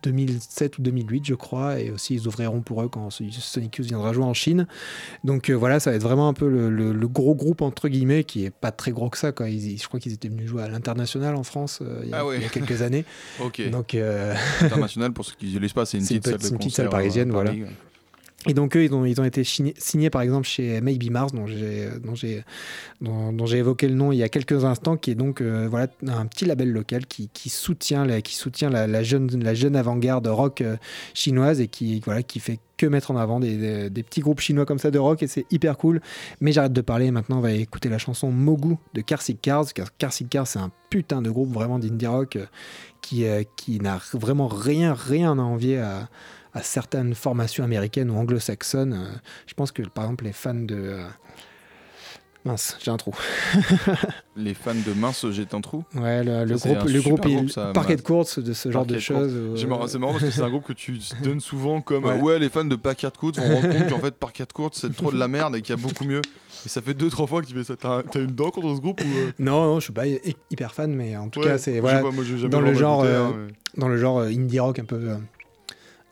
[0.03, 1.79] 2007 ou 2008, je crois.
[1.79, 4.67] Et aussi, ils ouvriront pour eux quand Sonic Youth viendra jouer en Chine.
[5.23, 8.51] Donc voilà, ça va être vraiment un peu le, gros groupe, entre guillemets, qui est
[8.51, 9.29] pas très gros que ça.
[9.39, 12.35] Je crois qu'ils étaient venus jouer à l'international en France euh, il, y a, Ah
[12.35, 13.05] il y a quelques années.
[13.41, 13.69] Ok.
[13.71, 17.33] Donc, euh, International, pour ceux qui ne pas, c'est une petite salle petite parisienne, euh,
[17.33, 17.51] à voilà.
[17.51, 17.71] Paris, ouais.
[18.49, 21.91] Et donc eux, ils ont, été signés par exemple chez Maybe Mars, dont j'ai,
[23.59, 26.47] évoqué le nom il y a quelques instants, qui est donc euh, voilà un petit
[26.47, 30.77] label local qui, soutient, la, jeune, avant-garde rock euh,
[31.13, 34.79] chinoise et qui voilà qui fait que mettre en avant des, petits groupes chinois comme
[34.79, 36.01] ça de rock et c'est hyper cool.
[36.41, 39.71] Mais j'arrête de parler, maintenant on va écouter la chanson Mogu de Karsik Cars.
[39.75, 42.47] car Karsik Cars c'est un putain de groupe vraiment d'indie rock euh,
[43.03, 43.27] qui,
[43.57, 46.09] qui n'a vraiment rien, rien à envier à,
[46.55, 48.93] à certaines formations américaines ou anglo-saxonnes.
[48.95, 50.75] Euh, je pense que par exemple les fans de...
[50.77, 51.07] euh,
[52.47, 53.15] Mince, j'ai un trou.
[54.37, 55.85] Les fans de Mince, j'ai un trou.
[55.95, 59.13] Ouais, le, groupe, le groupe, groupe, ça, parquet de course, de ce genre de Parquet
[59.13, 59.33] de choses.
[59.35, 62.19] euh, C'est marrant, parce que c'est un groupe que tu donnes souvent comme Ouais.
[62.19, 65.13] ouais, les fans de Packard Courts vont rendre compte qu'en fait Packard Courts c'est trop
[65.13, 66.23] de la merde et qu'il y a beaucoup mieux.
[66.65, 67.77] Et ça fait deux trois fois que tu fais ça.
[67.77, 69.33] T'as une dent contre ce groupe ou euh?
[69.39, 72.03] Non, non, je suis pas hy- hyper fan, mais en tout Ouais, cas, c'est voilà,
[72.03, 75.17] jamais dans le genre, euh, hein, mais dans le genre indie rock un peu, euh,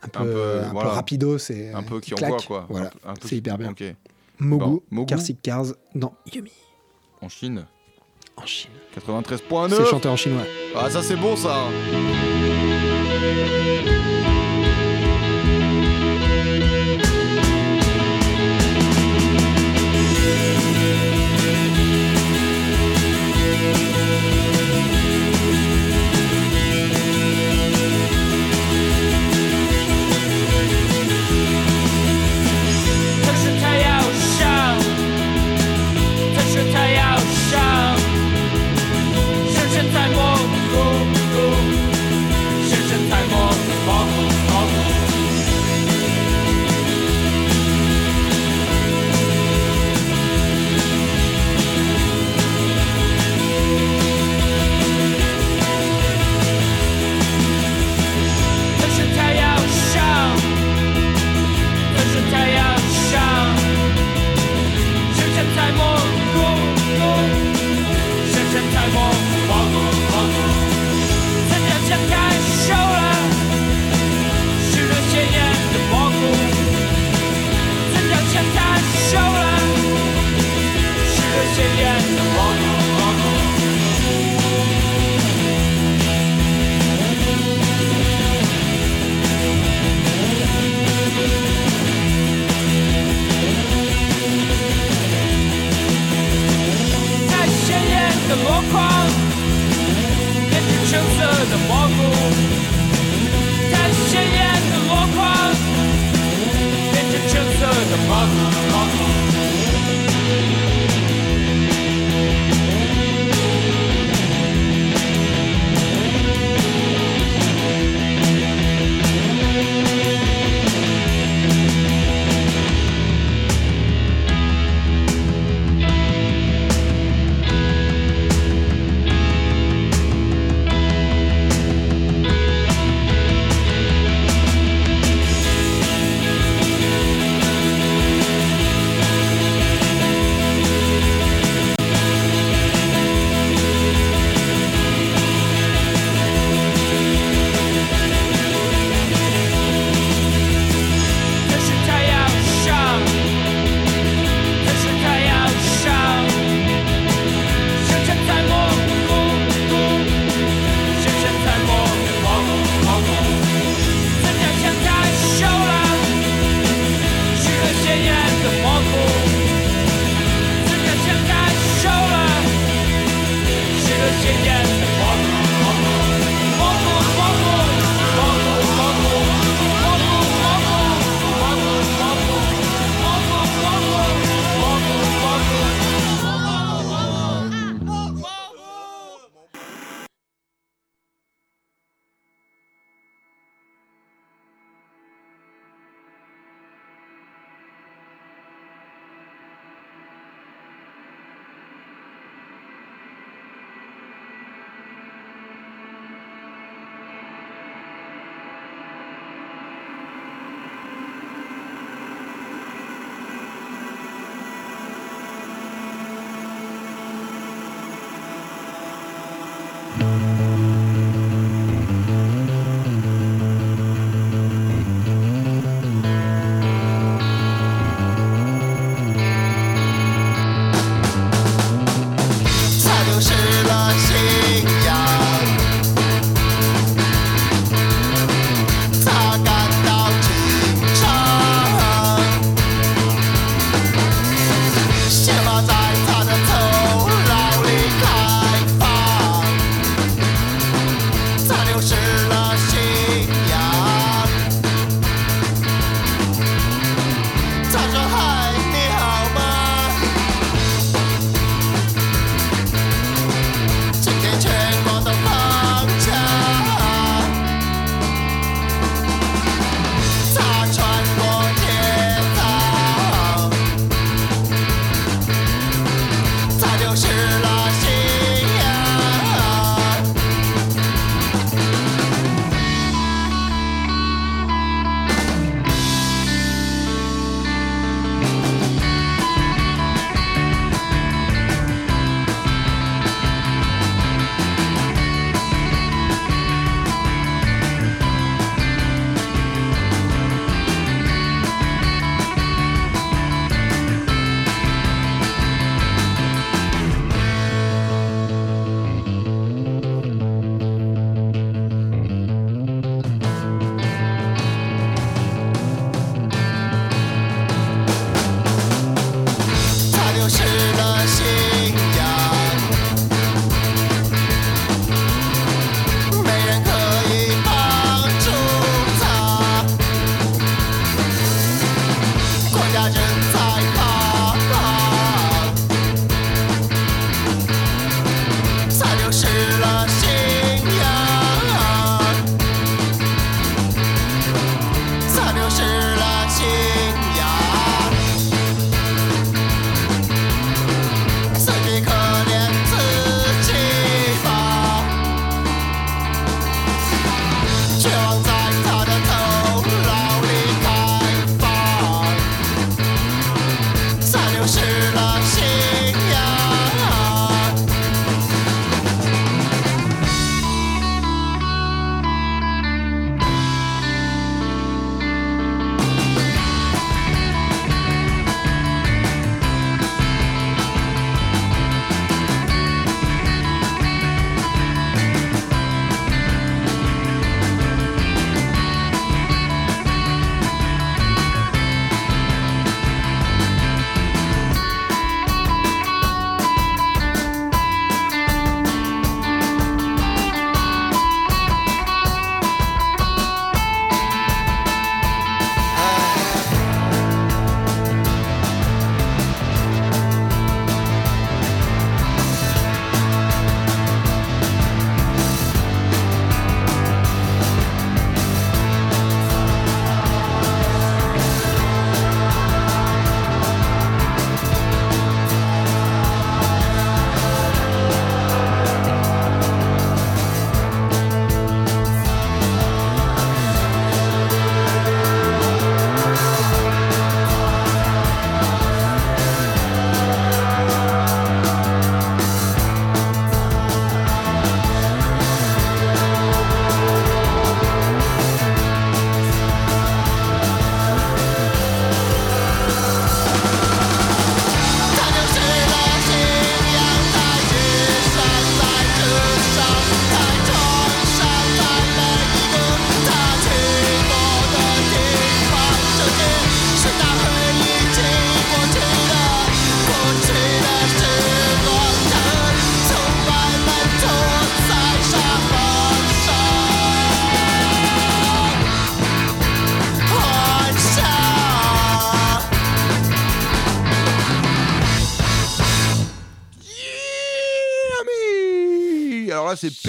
[0.02, 2.32] un peu, Un peu, un peu rapido, c'est un peu qui claque.
[2.32, 2.66] envoie quoi.
[2.68, 2.90] Voilà,
[3.24, 3.74] c'est hyper bien.
[4.40, 5.04] Mogu, Bon.
[5.04, 6.52] Karsik Cars dans Yumi
[7.20, 7.66] En Chine,
[8.36, 8.70] en Chine.
[8.96, 9.74] 93.9.
[9.76, 10.44] C'est chanté en chinois.
[10.76, 11.64] Ah ça c'est bon ça.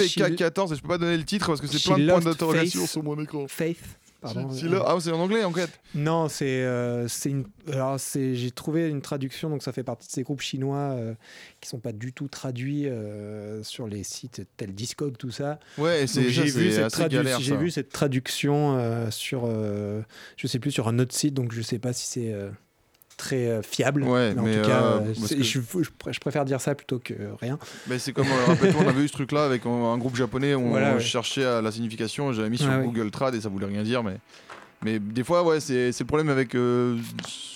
[0.06, 2.80] PK14 et je peux pas donner le titre parce que c'est plein de points d'interrogation
[2.80, 2.90] Faith.
[2.90, 3.46] sur mon écran.
[3.48, 3.78] Faith.
[4.20, 4.50] Pardon.
[4.84, 5.70] Ah, c'est en anglais en fait.
[5.94, 7.44] Non, c'est euh, une.
[7.72, 11.14] Alors j'ai trouvé une traduction donc ça fait partie de ces groupes chinois euh,
[11.60, 15.58] qui sont pas du tout traduits euh, sur les sites tels Discog tout ça.
[15.78, 16.70] Ouais, c'est j'ai vu
[17.40, 20.02] j'ai vu cette traduction euh, sur euh,
[20.36, 22.34] je sais plus sur un autre site donc je sais pas si c'est
[23.20, 24.02] très euh, fiable.
[24.02, 26.44] Ouais, en mais, tout cas, euh, euh, parce c'est- que- je, je pr- je préfère
[26.44, 27.58] dire ça plutôt que rien.
[27.86, 30.54] Mais c'est comme, euh, rappelle-toi, on avait eu ce truc-là avec un, un groupe japonais,
[30.54, 31.00] on Voilà, ouais.
[31.00, 32.84] cherchait à la signification, j'avais mis sur Ah ouais.
[32.84, 34.16] Google Trad et ça voulait rien dire, mais,
[34.84, 36.96] mais des fois, ouais, c'est le problème avec, euh,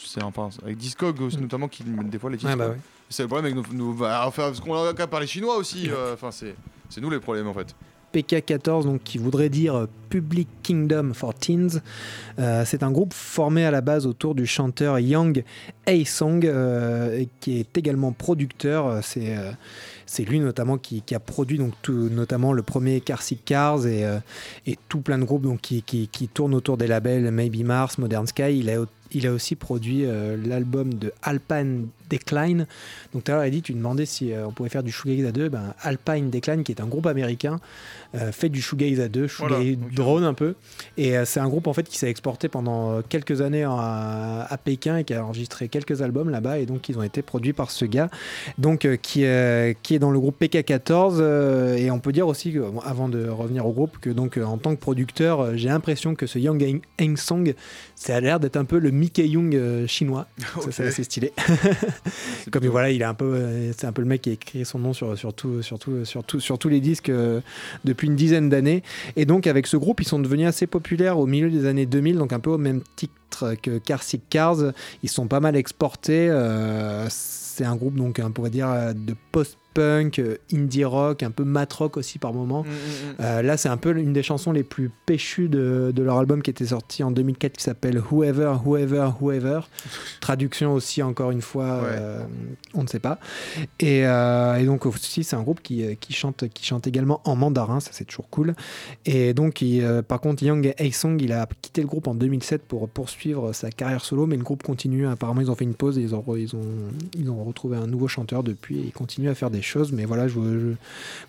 [0.07, 2.55] c'est enfin, avec Discog aussi, notamment, qui met des fois les titres.
[2.57, 2.77] Bah ouais.
[3.11, 3.77] C'est le problème avec nos.
[3.77, 6.55] nos- bah, enfin, parce qu'on a qu'à parler chinois aussi, euh, enfin, c'est
[6.89, 7.75] c'est nous les problèmes en fait.
[8.15, 11.81] PK14, donc, qui voudrait dire Public Kingdom for Teens.
[12.39, 15.43] Euh, c'est un groupe formé à la base autour du chanteur Yang
[15.89, 18.87] Haesong, euh, qui est également producteur.
[18.87, 19.53] Euh,
[20.07, 21.59] C'est lui notamment qui, a produit
[21.89, 24.05] notamment le premier Car Sick Cars et,
[24.67, 28.57] et tout plein de groupes donc, qui, tournent autour des labels Maybe Mars, Modern Sky.
[28.57, 30.05] Il a, il a aussi produit
[30.47, 32.67] l'album de Alpine Decline.
[33.13, 35.33] Donc tout à l'heure, Eddie, tu demandais si euh, on pouvait faire du shoegaze à
[35.33, 35.49] deux.
[35.49, 37.61] Ben, Alpine Decline, qui est un groupe américain,
[38.15, 40.55] euh, fait du shoegaze à deux, shoegaze Voilà, drone un peu.
[40.97, 44.47] Et euh, c'est un groupe en fait qui s'est exporté pendant quelques années en- à,
[44.49, 46.59] à Pékin et qui a enregistré quelques albums là-bas.
[46.59, 48.09] Et donc ils ont été produits par ce gars,
[48.59, 49.25] donc qui,
[49.83, 51.17] qui est dans le groupe PK14.
[51.21, 54.75] euh, et on peut dire aussi, avant de revenir au groupe, que donc en tant
[54.75, 57.55] que producteur, j'ai l'impression que ce Yang Heng- Song,
[57.97, 60.27] ça a l'air d'être un peu le Mickey Young chinois.
[60.61, 61.33] Ça, c'est assez stylé.
[62.51, 64.65] Comme voilà, il est un peu, euh, c'est un peu le mec qui a écrit
[64.65, 67.41] son nom sur, sur, tout- sur, tout- sur, tout- sur tous les disques euh,
[67.85, 68.83] depuis une dizaine d'années.
[69.17, 72.17] Et donc avec ce groupe, ils sont devenus assez populaires au milieu des années 2000,
[72.19, 74.73] donc un peu au même titre que Car Sick Cars.
[75.03, 76.29] Ils sont pas mal exportés.
[76.31, 81.45] euh, c'est un groupe donc on pourrait dire de post-punk, euh, indie rock, un peu
[81.45, 82.63] mat rock aussi par moment.
[82.63, 83.15] Mm, mm, mm.
[83.21, 86.43] Euh, là, c'est un peu une des chansons les plus péchues de, de leur album
[86.43, 89.61] qui était sorti en 2004 qui s'appelle Whoever, Whoever, Whoever.
[90.21, 91.89] Traduction aussi, encore une fois, Ouais.
[91.93, 92.25] euh,
[92.75, 93.19] on ne sait pas.
[93.81, 97.37] Et, euh, et donc, aussi, c'est un groupe qui, qui, chante, qui chante également en
[97.37, 98.55] mandarin, ça c'est toujours cool.
[99.07, 102.89] Et donc, il, par contre, Young Haesong, il a quitté le groupe en 2007 pour
[102.89, 105.07] poursuivre sa carrière solo, mais le groupe continue.
[105.07, 106.61] Apparemment, ils ont fait une pause et ils ont, re- ils ont,
[107.17, 109.93] ils ont retrouvé un nouveau chanteur depuis et ils continuent à faire des choses.
[109.93, 110.75] Mais voilà, je, je-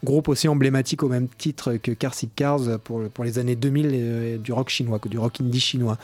[0.04, 4.38] groupe aussi emblématique au même titre que Car Cars pour, pour les années 2000 et
[4.38, 5.98] du rock chinois, du rock indie chinois.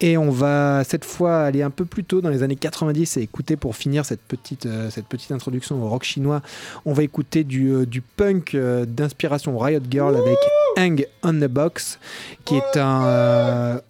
[0.00, 3.22] Et on va cette fois aller un peu plus tôt dans les années 90 et
[3.22, 6.42] écouter pour finir cette petite, euh, cette petite introduction au rock chinois,
[6.84, 10.36] on va écouter du, euh, du punk euh, d'inspiration Riot Girl avec
[10.76, 11.98] Hang on the Box,
[12.44, 13.04] qui est un...
[13.06, 13.80] euh,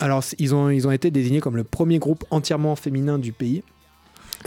[0.00, 3.62] alors, ils ont, ils ont été désignés comme le premier groupe entièrement féminin du pays.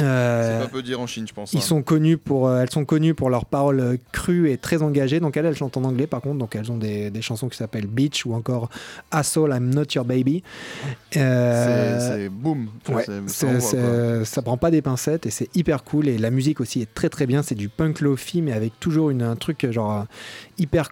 [0.02, 1.54] Euh, C'est pas peu dire en Chine, je pense.
[1.54, 1.62] ils hein.
[1.62, 5.20] sont connus pour, euh, elles sont connues pour leurs paroles euh, crues et très engagées.
[5.20, 6.40] Donc elles, elles chantent en anglais par contre.
[6.40, 8.70] Donc elles ont des, des chansons qui s'appellent Beach ou encore
[9.12, 10.44] Asshole, I'm Not Your Baby.
[11.16, 12.70] Euh, C'est boum.
[12.90, 13.06] Ouais,
[14.26, 16.08] ça prend pas des pincettes et c'est hyper cool.
[16.08, 17.44] Et la musique aussi est très très bien.
[17.44, 20.06] C'est du punk lofi mais avec toujours une, un truc genre
[20.58, 20.90] hyper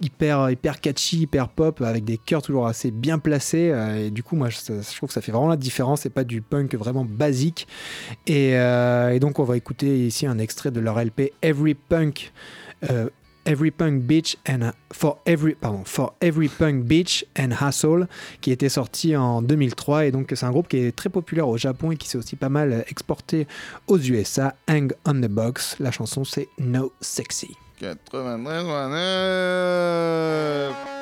[0.00, 4.22] hyper hyper catchy, hyper pop avec des chœurs toujours assez bien placés euh, et du
[4.22, 7.04] coup moi je, trouve que ça fait vraiment la différence, c'est pas du punk vraiment
[7.04, 7.66] basique
[8.26, 12.32] et, euh, et donc on va écouter ici un extrait de leur LP Every Punk
[12.90, 13.08] euh,
[13.44, 18.06] Every Punk Beach and for every pardon for every punk beach and hustle
[18.42, 21.56] qui était sorti en 2003 et donc c'est un groupe qui est très populaire au
[21.56, 23.46] Japon et qui s'est aussi pas mal exporté
[23.86, 24.54] aux USA.
[24.68, 27.67] Hang on the box, la chanson c'est No Sexy.
[27.80, 30.97] 93, 99.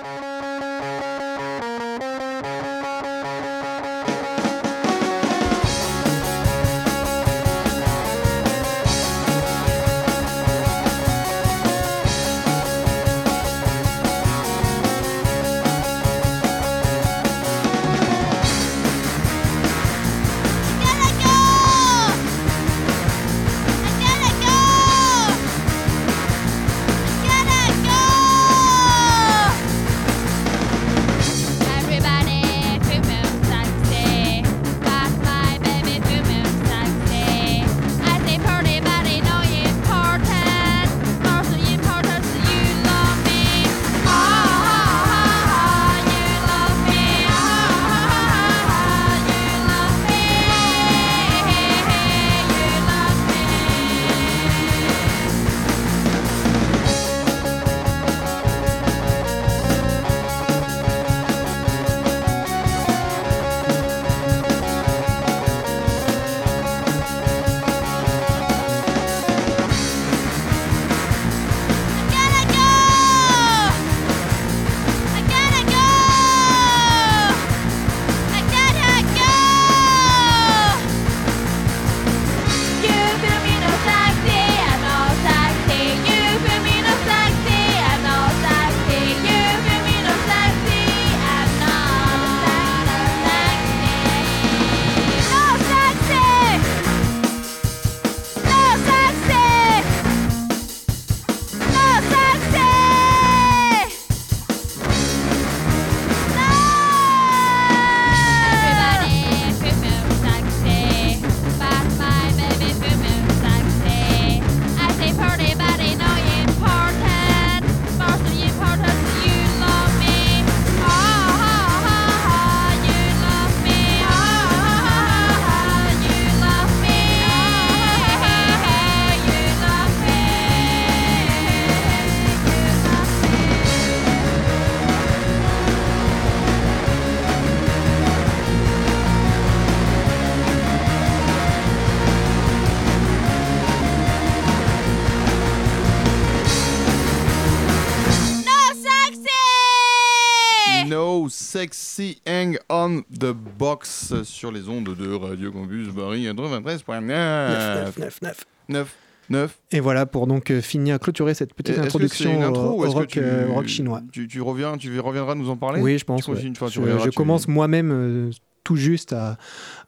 [151.96, 157.06] Sexy Hang on the Box sur les ondes de Radio Campus Paris 93.9.
[157.06, 158.44] 9, 9, 9.
[158.68, 158.94] 9,
[159.30, 159.58] 9.
[159.72, 163.20] Et voilà pour donc euh, finir, clôturer cette petite introduction intro au, au rock, tu-
[163.22, 164.02] euh, rock chinois?
[164.12, 165.80] Tu, tu reviens, tu reviendras nous en parler?
[165.80, 166.22] Oui, je pense.
[166.24, 166.36] Tu ouais.
[166.36, 168.30] continues, je reviendras, je commence moi-même euh,
[168.62, 169.38] tout juste à,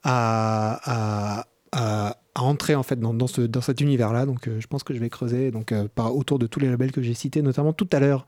[0.02, 4.24] à, à, à- à entrer en fait dans, dans, ce, dans cet univers-là.
[4.24, 6.70] Donc euh, je pense que je vais creuser donc, euh, par, autour de tous les
[6.70, 8.24] labels que j'ai cités, notamment tout à l'heure.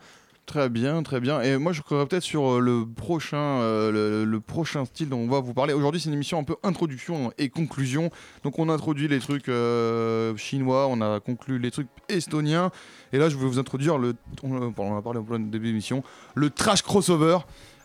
[0.51, 1.41] Très bien, très bien.
[1.43, 5.29] Et moi, je creuserai peut-être sur euh, le prochain, euh, le, prochain style dont on
[5.29, 5.75] va vous parler.
[5.75, 8.11] Aujourd'hui, c'est une émission un peu introduction et conclusion.
[8.43, 12.73] Donc, on introduit les trucs euh, chinois, on a conclu les trucs estoniens.
[13.13, 14.17] Et là, je vais vous introduire le.
[14.43, 16.03] On, on a début l'émission.
[16.35, 17.39] Le trash crossover.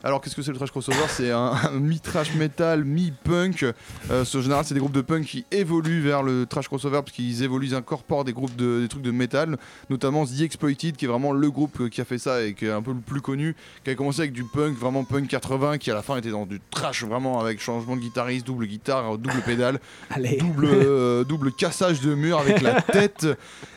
[0.05, 3.63] Alors, qu'est-ce que c'est le trash crossover C'est un, un mi-trash metal, mi-punk.
[4.11, 7.11] Euh, en général, c'est des groupes de punk qui évoluent vers le trash crossover parce
[7.11, 9.57] qu'ils évoluent, ils incorporent des groupes de, des trucs de métal,
[9.89, 12.67] notamment The Exploited, qui est vraiment le groupe euh, qui a fait ça et qui
[12.67, 15.79] est un peu le plus connu, qui a commencé avec du punk, vraiment punk 80,
[15.79, 19.17] qui à la fin était dans du trash vraiment avec changement de guitariste, double guitare,
[19.17, 19.79] double pédale,
[20.11, 20.37] Allez.
[20.37, 23.25] double, euh, double cassage de mur avec la tête.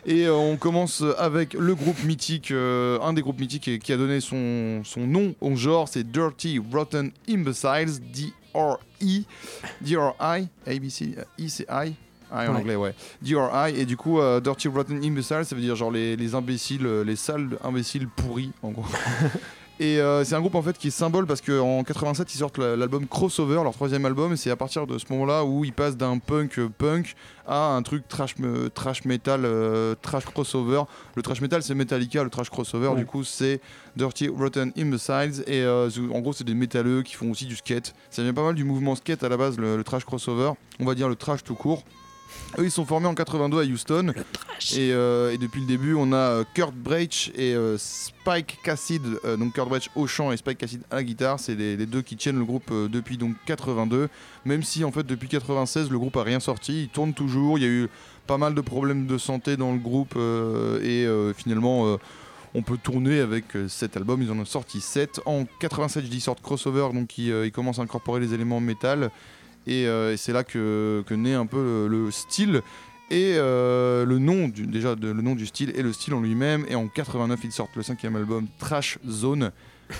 [0.04, 3.96] Et euh, on commence avec le groupe mythique, euh, un des groupes mythiques qui a
[3.96, 9.22] donné son, son nom au genre, c'est Dirty Rotten Imbeciles, D-R-E,
[9.80, 11.94] D-R-I, ABC, euh, I c'est I.
[12.30, 12.48] I en Ouais.
[12.60, 12.94] anglais, ouais.
[13.22, 16.84] D-R-I, et du coup, euh, Dirty Rotten Imbeciles, ça veut dire genre les, les imbéciles,
[16.86, 18.84] euh, les sales imbéciles pourris, en gros.
[19.80, 22.58] Et euh, c'est un groupe en fait qui est symbole parce qu'en 87 ils sortent
[22.58, 25.72] la- l'album Crossover, leur troisième album, et c'est à partir de ce moment-là où ils
[25.72, 27.14] passent d'un punk punk
[27.46, 30.82] à un truc trash, me- trash metal, euh, trash crossover.
[31.14, 32.96] Le trash metal c'est Metallica, le trash crossover Ouais.
[32.96, 33.60] du coup c'est
[33.94, 37.94] Dirty Rotten Imbeciles, et euh, en gros c'est des métalleux qui font aussi du skate.
[38.10, 40.50] Ça vient pas mal du mouvement skate à la base, le, le trash crossover,
[40.80, 41.84] on va dire le trash tout court.
[42.58, 44.12] Eux ils sont formés en 82 à Houston.
[44.76, 49.14] Et, euh, et depuis le début, on a euh, Kurt Breach et euh, Spike Cassidy,
[49.24, 51.38] euh, donc Kurt Breach au chant et Spike Cassidy à la guitare.
[51.38, 54.08] C'est les, les deux qui tiennent le groupe depuis donc 82.
[54.44, 56.82] Même si en fait depuis 96, le groupe a rien sorti.
[56.82, 57.58] Il tourne toujours.
[57.58, 57.88] Il y a eu
[58.26, 61.06] pas mal de problèmes de santé dans le groupe et
[61.36, 61.98] finalement.
[62.54, 65.20] on peut tourner avec cet album, ils en ont sorti 7.
[65.26, 68.60] En 87, je dis, ils sortent Crossover, donc ils, ils commencent à incorporer les éléments
[68.60, 69.10] métal.
[69.68, 72.62] Et, euh, et c'est là que, naît un peu le, le style
[73.10, 76.66] et euh, le nom du, style et le style en lui-même.
[76.68, 79.50] Et en 89, ils sortent le cinquième album Trash Zone,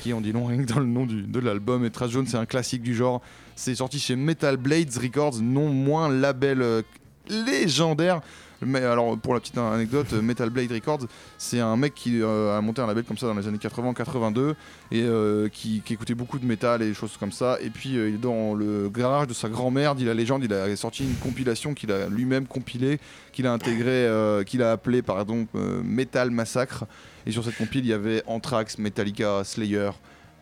[0.03, 1.85] qui en dit long rien que dans le nom de l'album.
[1.85, 3.23] Et Trash Zone, c'est un classique du genre.
[3.57, 6.83] C'est sorti chez Metal Blades Records, non moins label euh,
[7.29, 8.21] légendaire.
[8.61, 11.07] Alors pour la petite anecdote, euh, Metal Blade Records,
[11.37, 14.55] c'est un mec qui euh, a monté un label comme ça dans les années 80-82
[14.91, 17.59] et euh, qui, écoutait beaucoup de métal et choses comme ça.
[17.63, 20.75] Et puis il est dans le garage de sa grand-mère, dit la légende, il a
[20.75, 22.99] sorti une compilation qu'il a lui-même compilée,
[23.33, 25.47] qu'il a intégré, euh, qu'il a appelé pardon
[25.85, 26.85] Metal Massacre.
[27.27, 29.91] Et sur cette compile, il y avait Anthrax, Metallica, Slayer,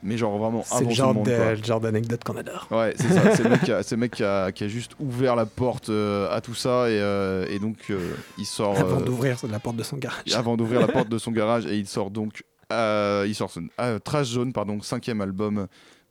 [0.02, 1.24] mais genre vraiment C'est avant le tout genre le monde.
[1.24, 1.50] quoi.
[1.54, 2.66] de- le genre d'anecdote qu'on adore.
[2.70, 3.34] Ouais, c'est ça.
[3.36, 5.46] C'est le mec, qui a, c'est le mec qui a- qui a juste ouvert la
[5.46, 7.98] porte euh, à tout ça et, euh, et donc euh,
[8.38, 10.32] il sort Avant d'ouvrir la porte de son garage.
[10.34, 13.68] avant d'ouvrir la porte de son garage et il sort donc il sort son
[14.04, 15.66] Trash Zone pardon cinquième album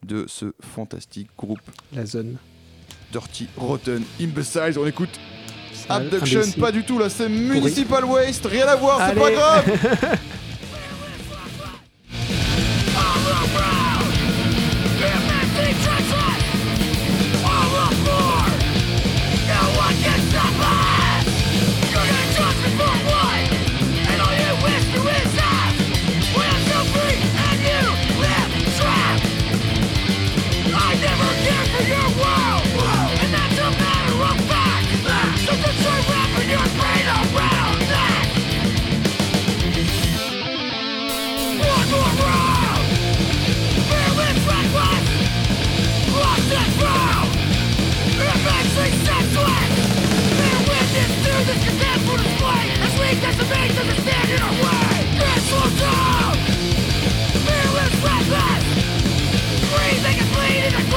[0.06, 1.60] de ce fantastique groupe
[1.94, 2.38] La zone.
[3.12, 4.78] Dirty Rotten Imbeciles.
[4.80, 5.20] On écoute
[5.88, 6.62] Abduction, imbécile.
[6.62, 9.66] pas du tout là, c'est Municipal Waste, rien à voir, c'est pas grave.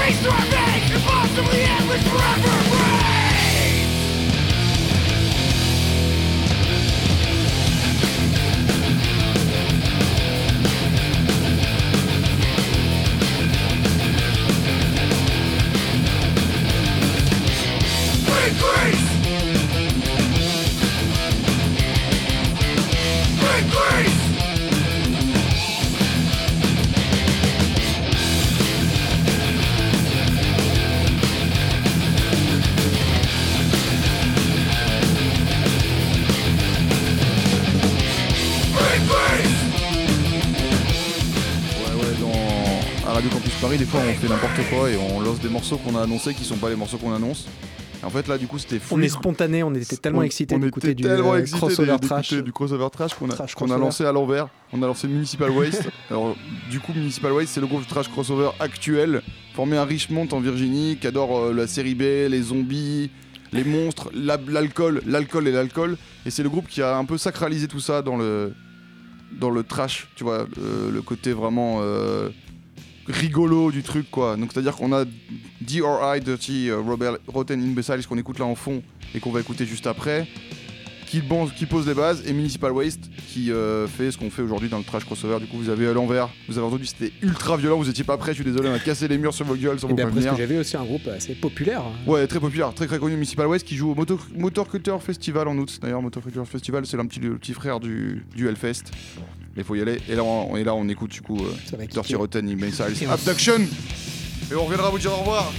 [0.09, 2.88] Ouais, ouais, dans à Radio Campus Paris
[44.72, 47.46] et on lance des morceaux qu'on a annoncés qui sont pas les morceaux qu'on annonce.
[48.00, 50.58] Et en fait là du coup c'était On est spontané, on était tellement excités on
[50.60, 52.32] d'écouter était du tellement euh, excités crossover d'écouter trash.
[52.32, 53.84] du crossover trash qu'on a, Trash qu'on a crossover.
[53.84, 54.48] lancé à l'envers.
[54.72, 55.88] On a lancé Municipal Waste.
[56.10, 56.36] Alors
[56.70, 59.22] du coup Municipal Waste c'est le groupe de trash crossover actuel
[59.54, 63.10] formé à Richmond en Virginie qui adore euh, la série B, les zombies,
[63.52, 65.96] les monstres, la- l'alcool, l'alcool et l'alcool.
[66.24, 68.52] Et c'est le groupe qui a un peu sacralisé tout ça dans le
[69.40, 72.28] dans le trash, tu vois, euh, le côté vraiment euh,
[73.09, 74.36] rigolo du truc quoi.
[74.36, 75.04] Donc c'est à dire qu'on a
[75.61, 78.82] DRI Dirty euh, Robert Rotten Imbeciles qu'on écoute là en fond
[79.14, 80.26] et qu'on va écouter juste après,
[81.06, 84.42] qui, bon- qui pose les bases, et Municipal Waste qui euh, fait ce qu'on fait
[84.42, 85.38] aujourd'hui dans le trash crossover.
[85.40, 88.18] Du coup, vous avez à l'envers, vous avez entendu, c'était ultra violent, vous étiez pas
[88.18, 89.96] prêts, je suis désolé, on a cassé les murs sur vos gueules sans Et vous
[89.96, 90.36] d'après ce prévenir.
[90.36, 91.82] j'avais aussi un groupe assez populaire.
[92.06, 95.48] Ouais, très populaire, très très connu, Municipal Waste qui joue au Motor, Motor Culture Festival
[95.48, 95.78] en août.
[95.80, 98.84] D'ailleurs, Motor Culture Festival, c'est un petit, le petit frère du, du Hellfest.
[99.59, 100.00] Il faut y aller.
[100.09, 102.14] Et là, on, et là, on écoute du coup euh, Dirty.
[102.14, 102.48] Rotten
[103.11, 103.59] Abduction.
[104.50, 105.52] Et on reviendra vous dire au revoir.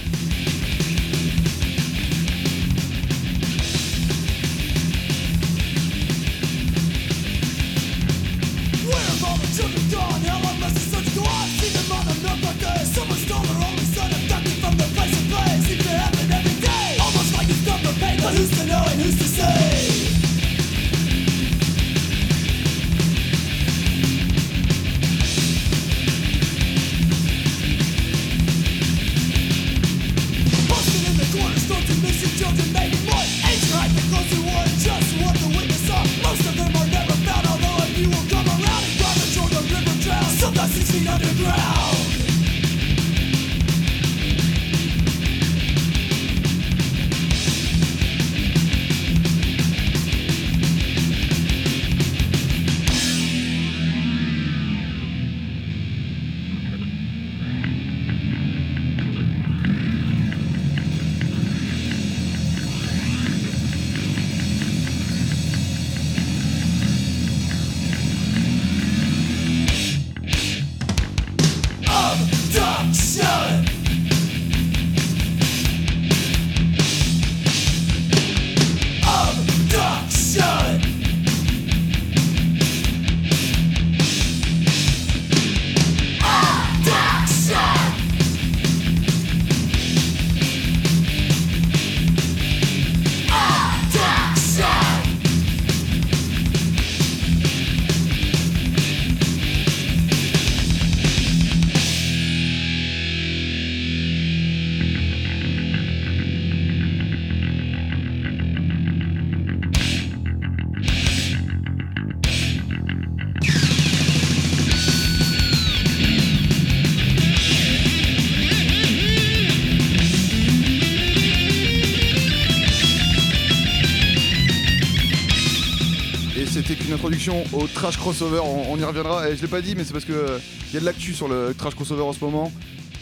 [127.54, 129.30] Au trash crossover, on, on y reviendra.
[129.30, 131.28] Et je l'ai pas dit, mais c'est parce que il y a de l'actu sur
[131.28, 132.52] le trash crossover en ce moment.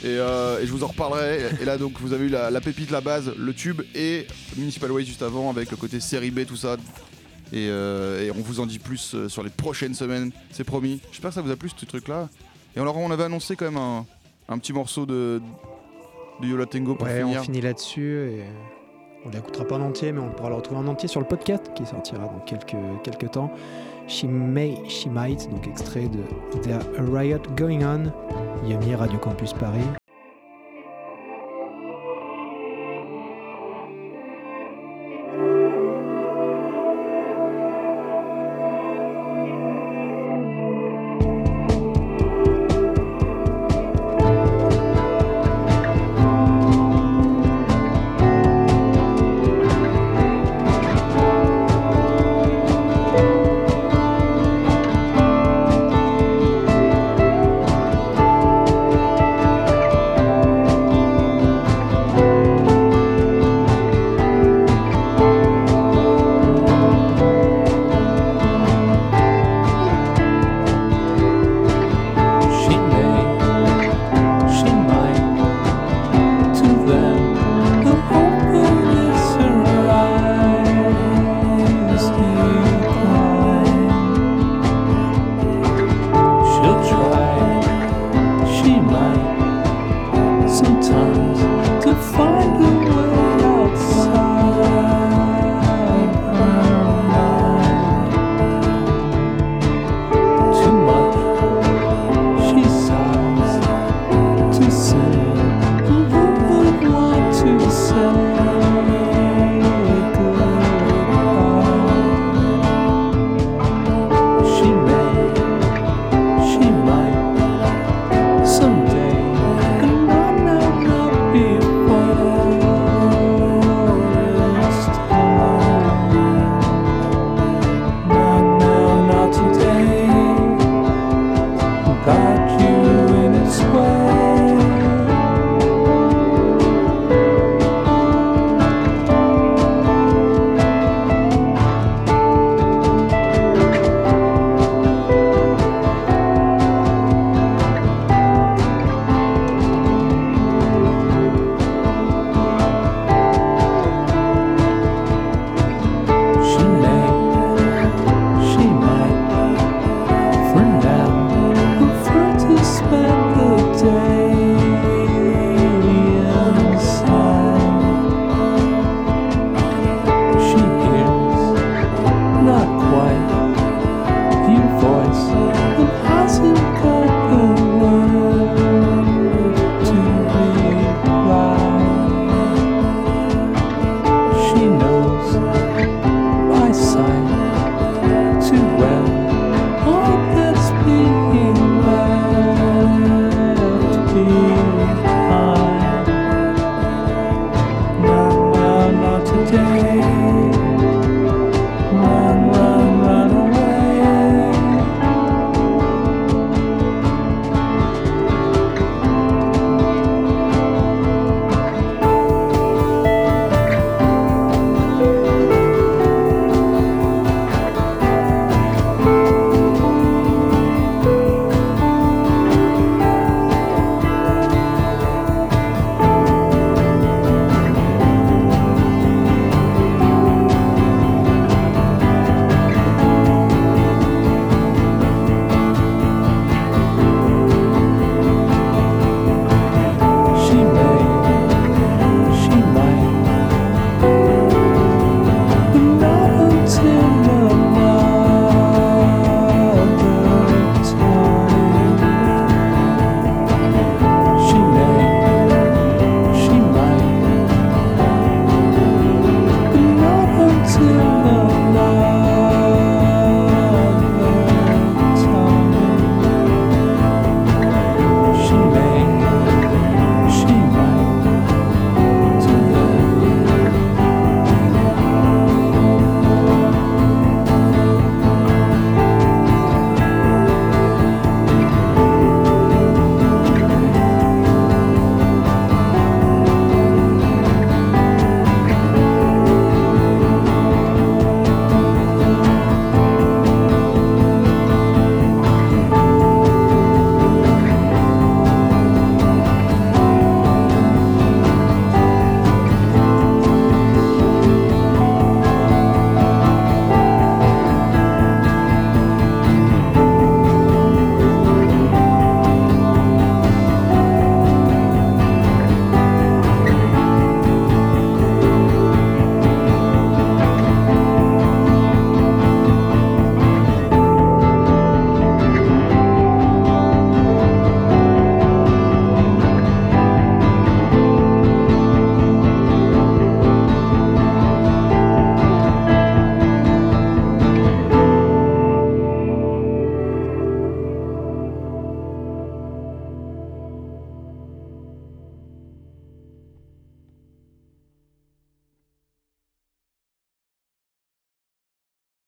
[0.04, 1.40] Et, euh, et je vous en reparlerai.
[1.62, 4.92] Et là, donc, vous avez eu la, la pépite, la base, le tube et Municipal
[4.92, 6.78] Waste juste avant avec le côté série B, tout ça.
[7.54, 11.00] Et, euh, et on vous en dit plus euh, sur les prochaines semaines, c'est promis.
[11.12, 12.30] J'espère que ça vous a plu ce truc-là.
[12.76, 14.06] Et alors, on avait annoncé quand même un,
[14.50, 15.42] un petit morceau de,
[16.42, 17.40] de Yola Tango pour Ouais, finir.
[17.40, 18.44] on finit là-dessus et
[19.26, 21.72] on l'écoutera pas en entier, mais on pourra le retrouver en entier sur le podcast
[21.76, 23.52] qui sortira dans quelques, quelques temps.
[24.08, 28.12] She May, She Might, donc extrait de There a Riot Going On,
[28.66, 30.07] Yumi, Radio Campus Paris.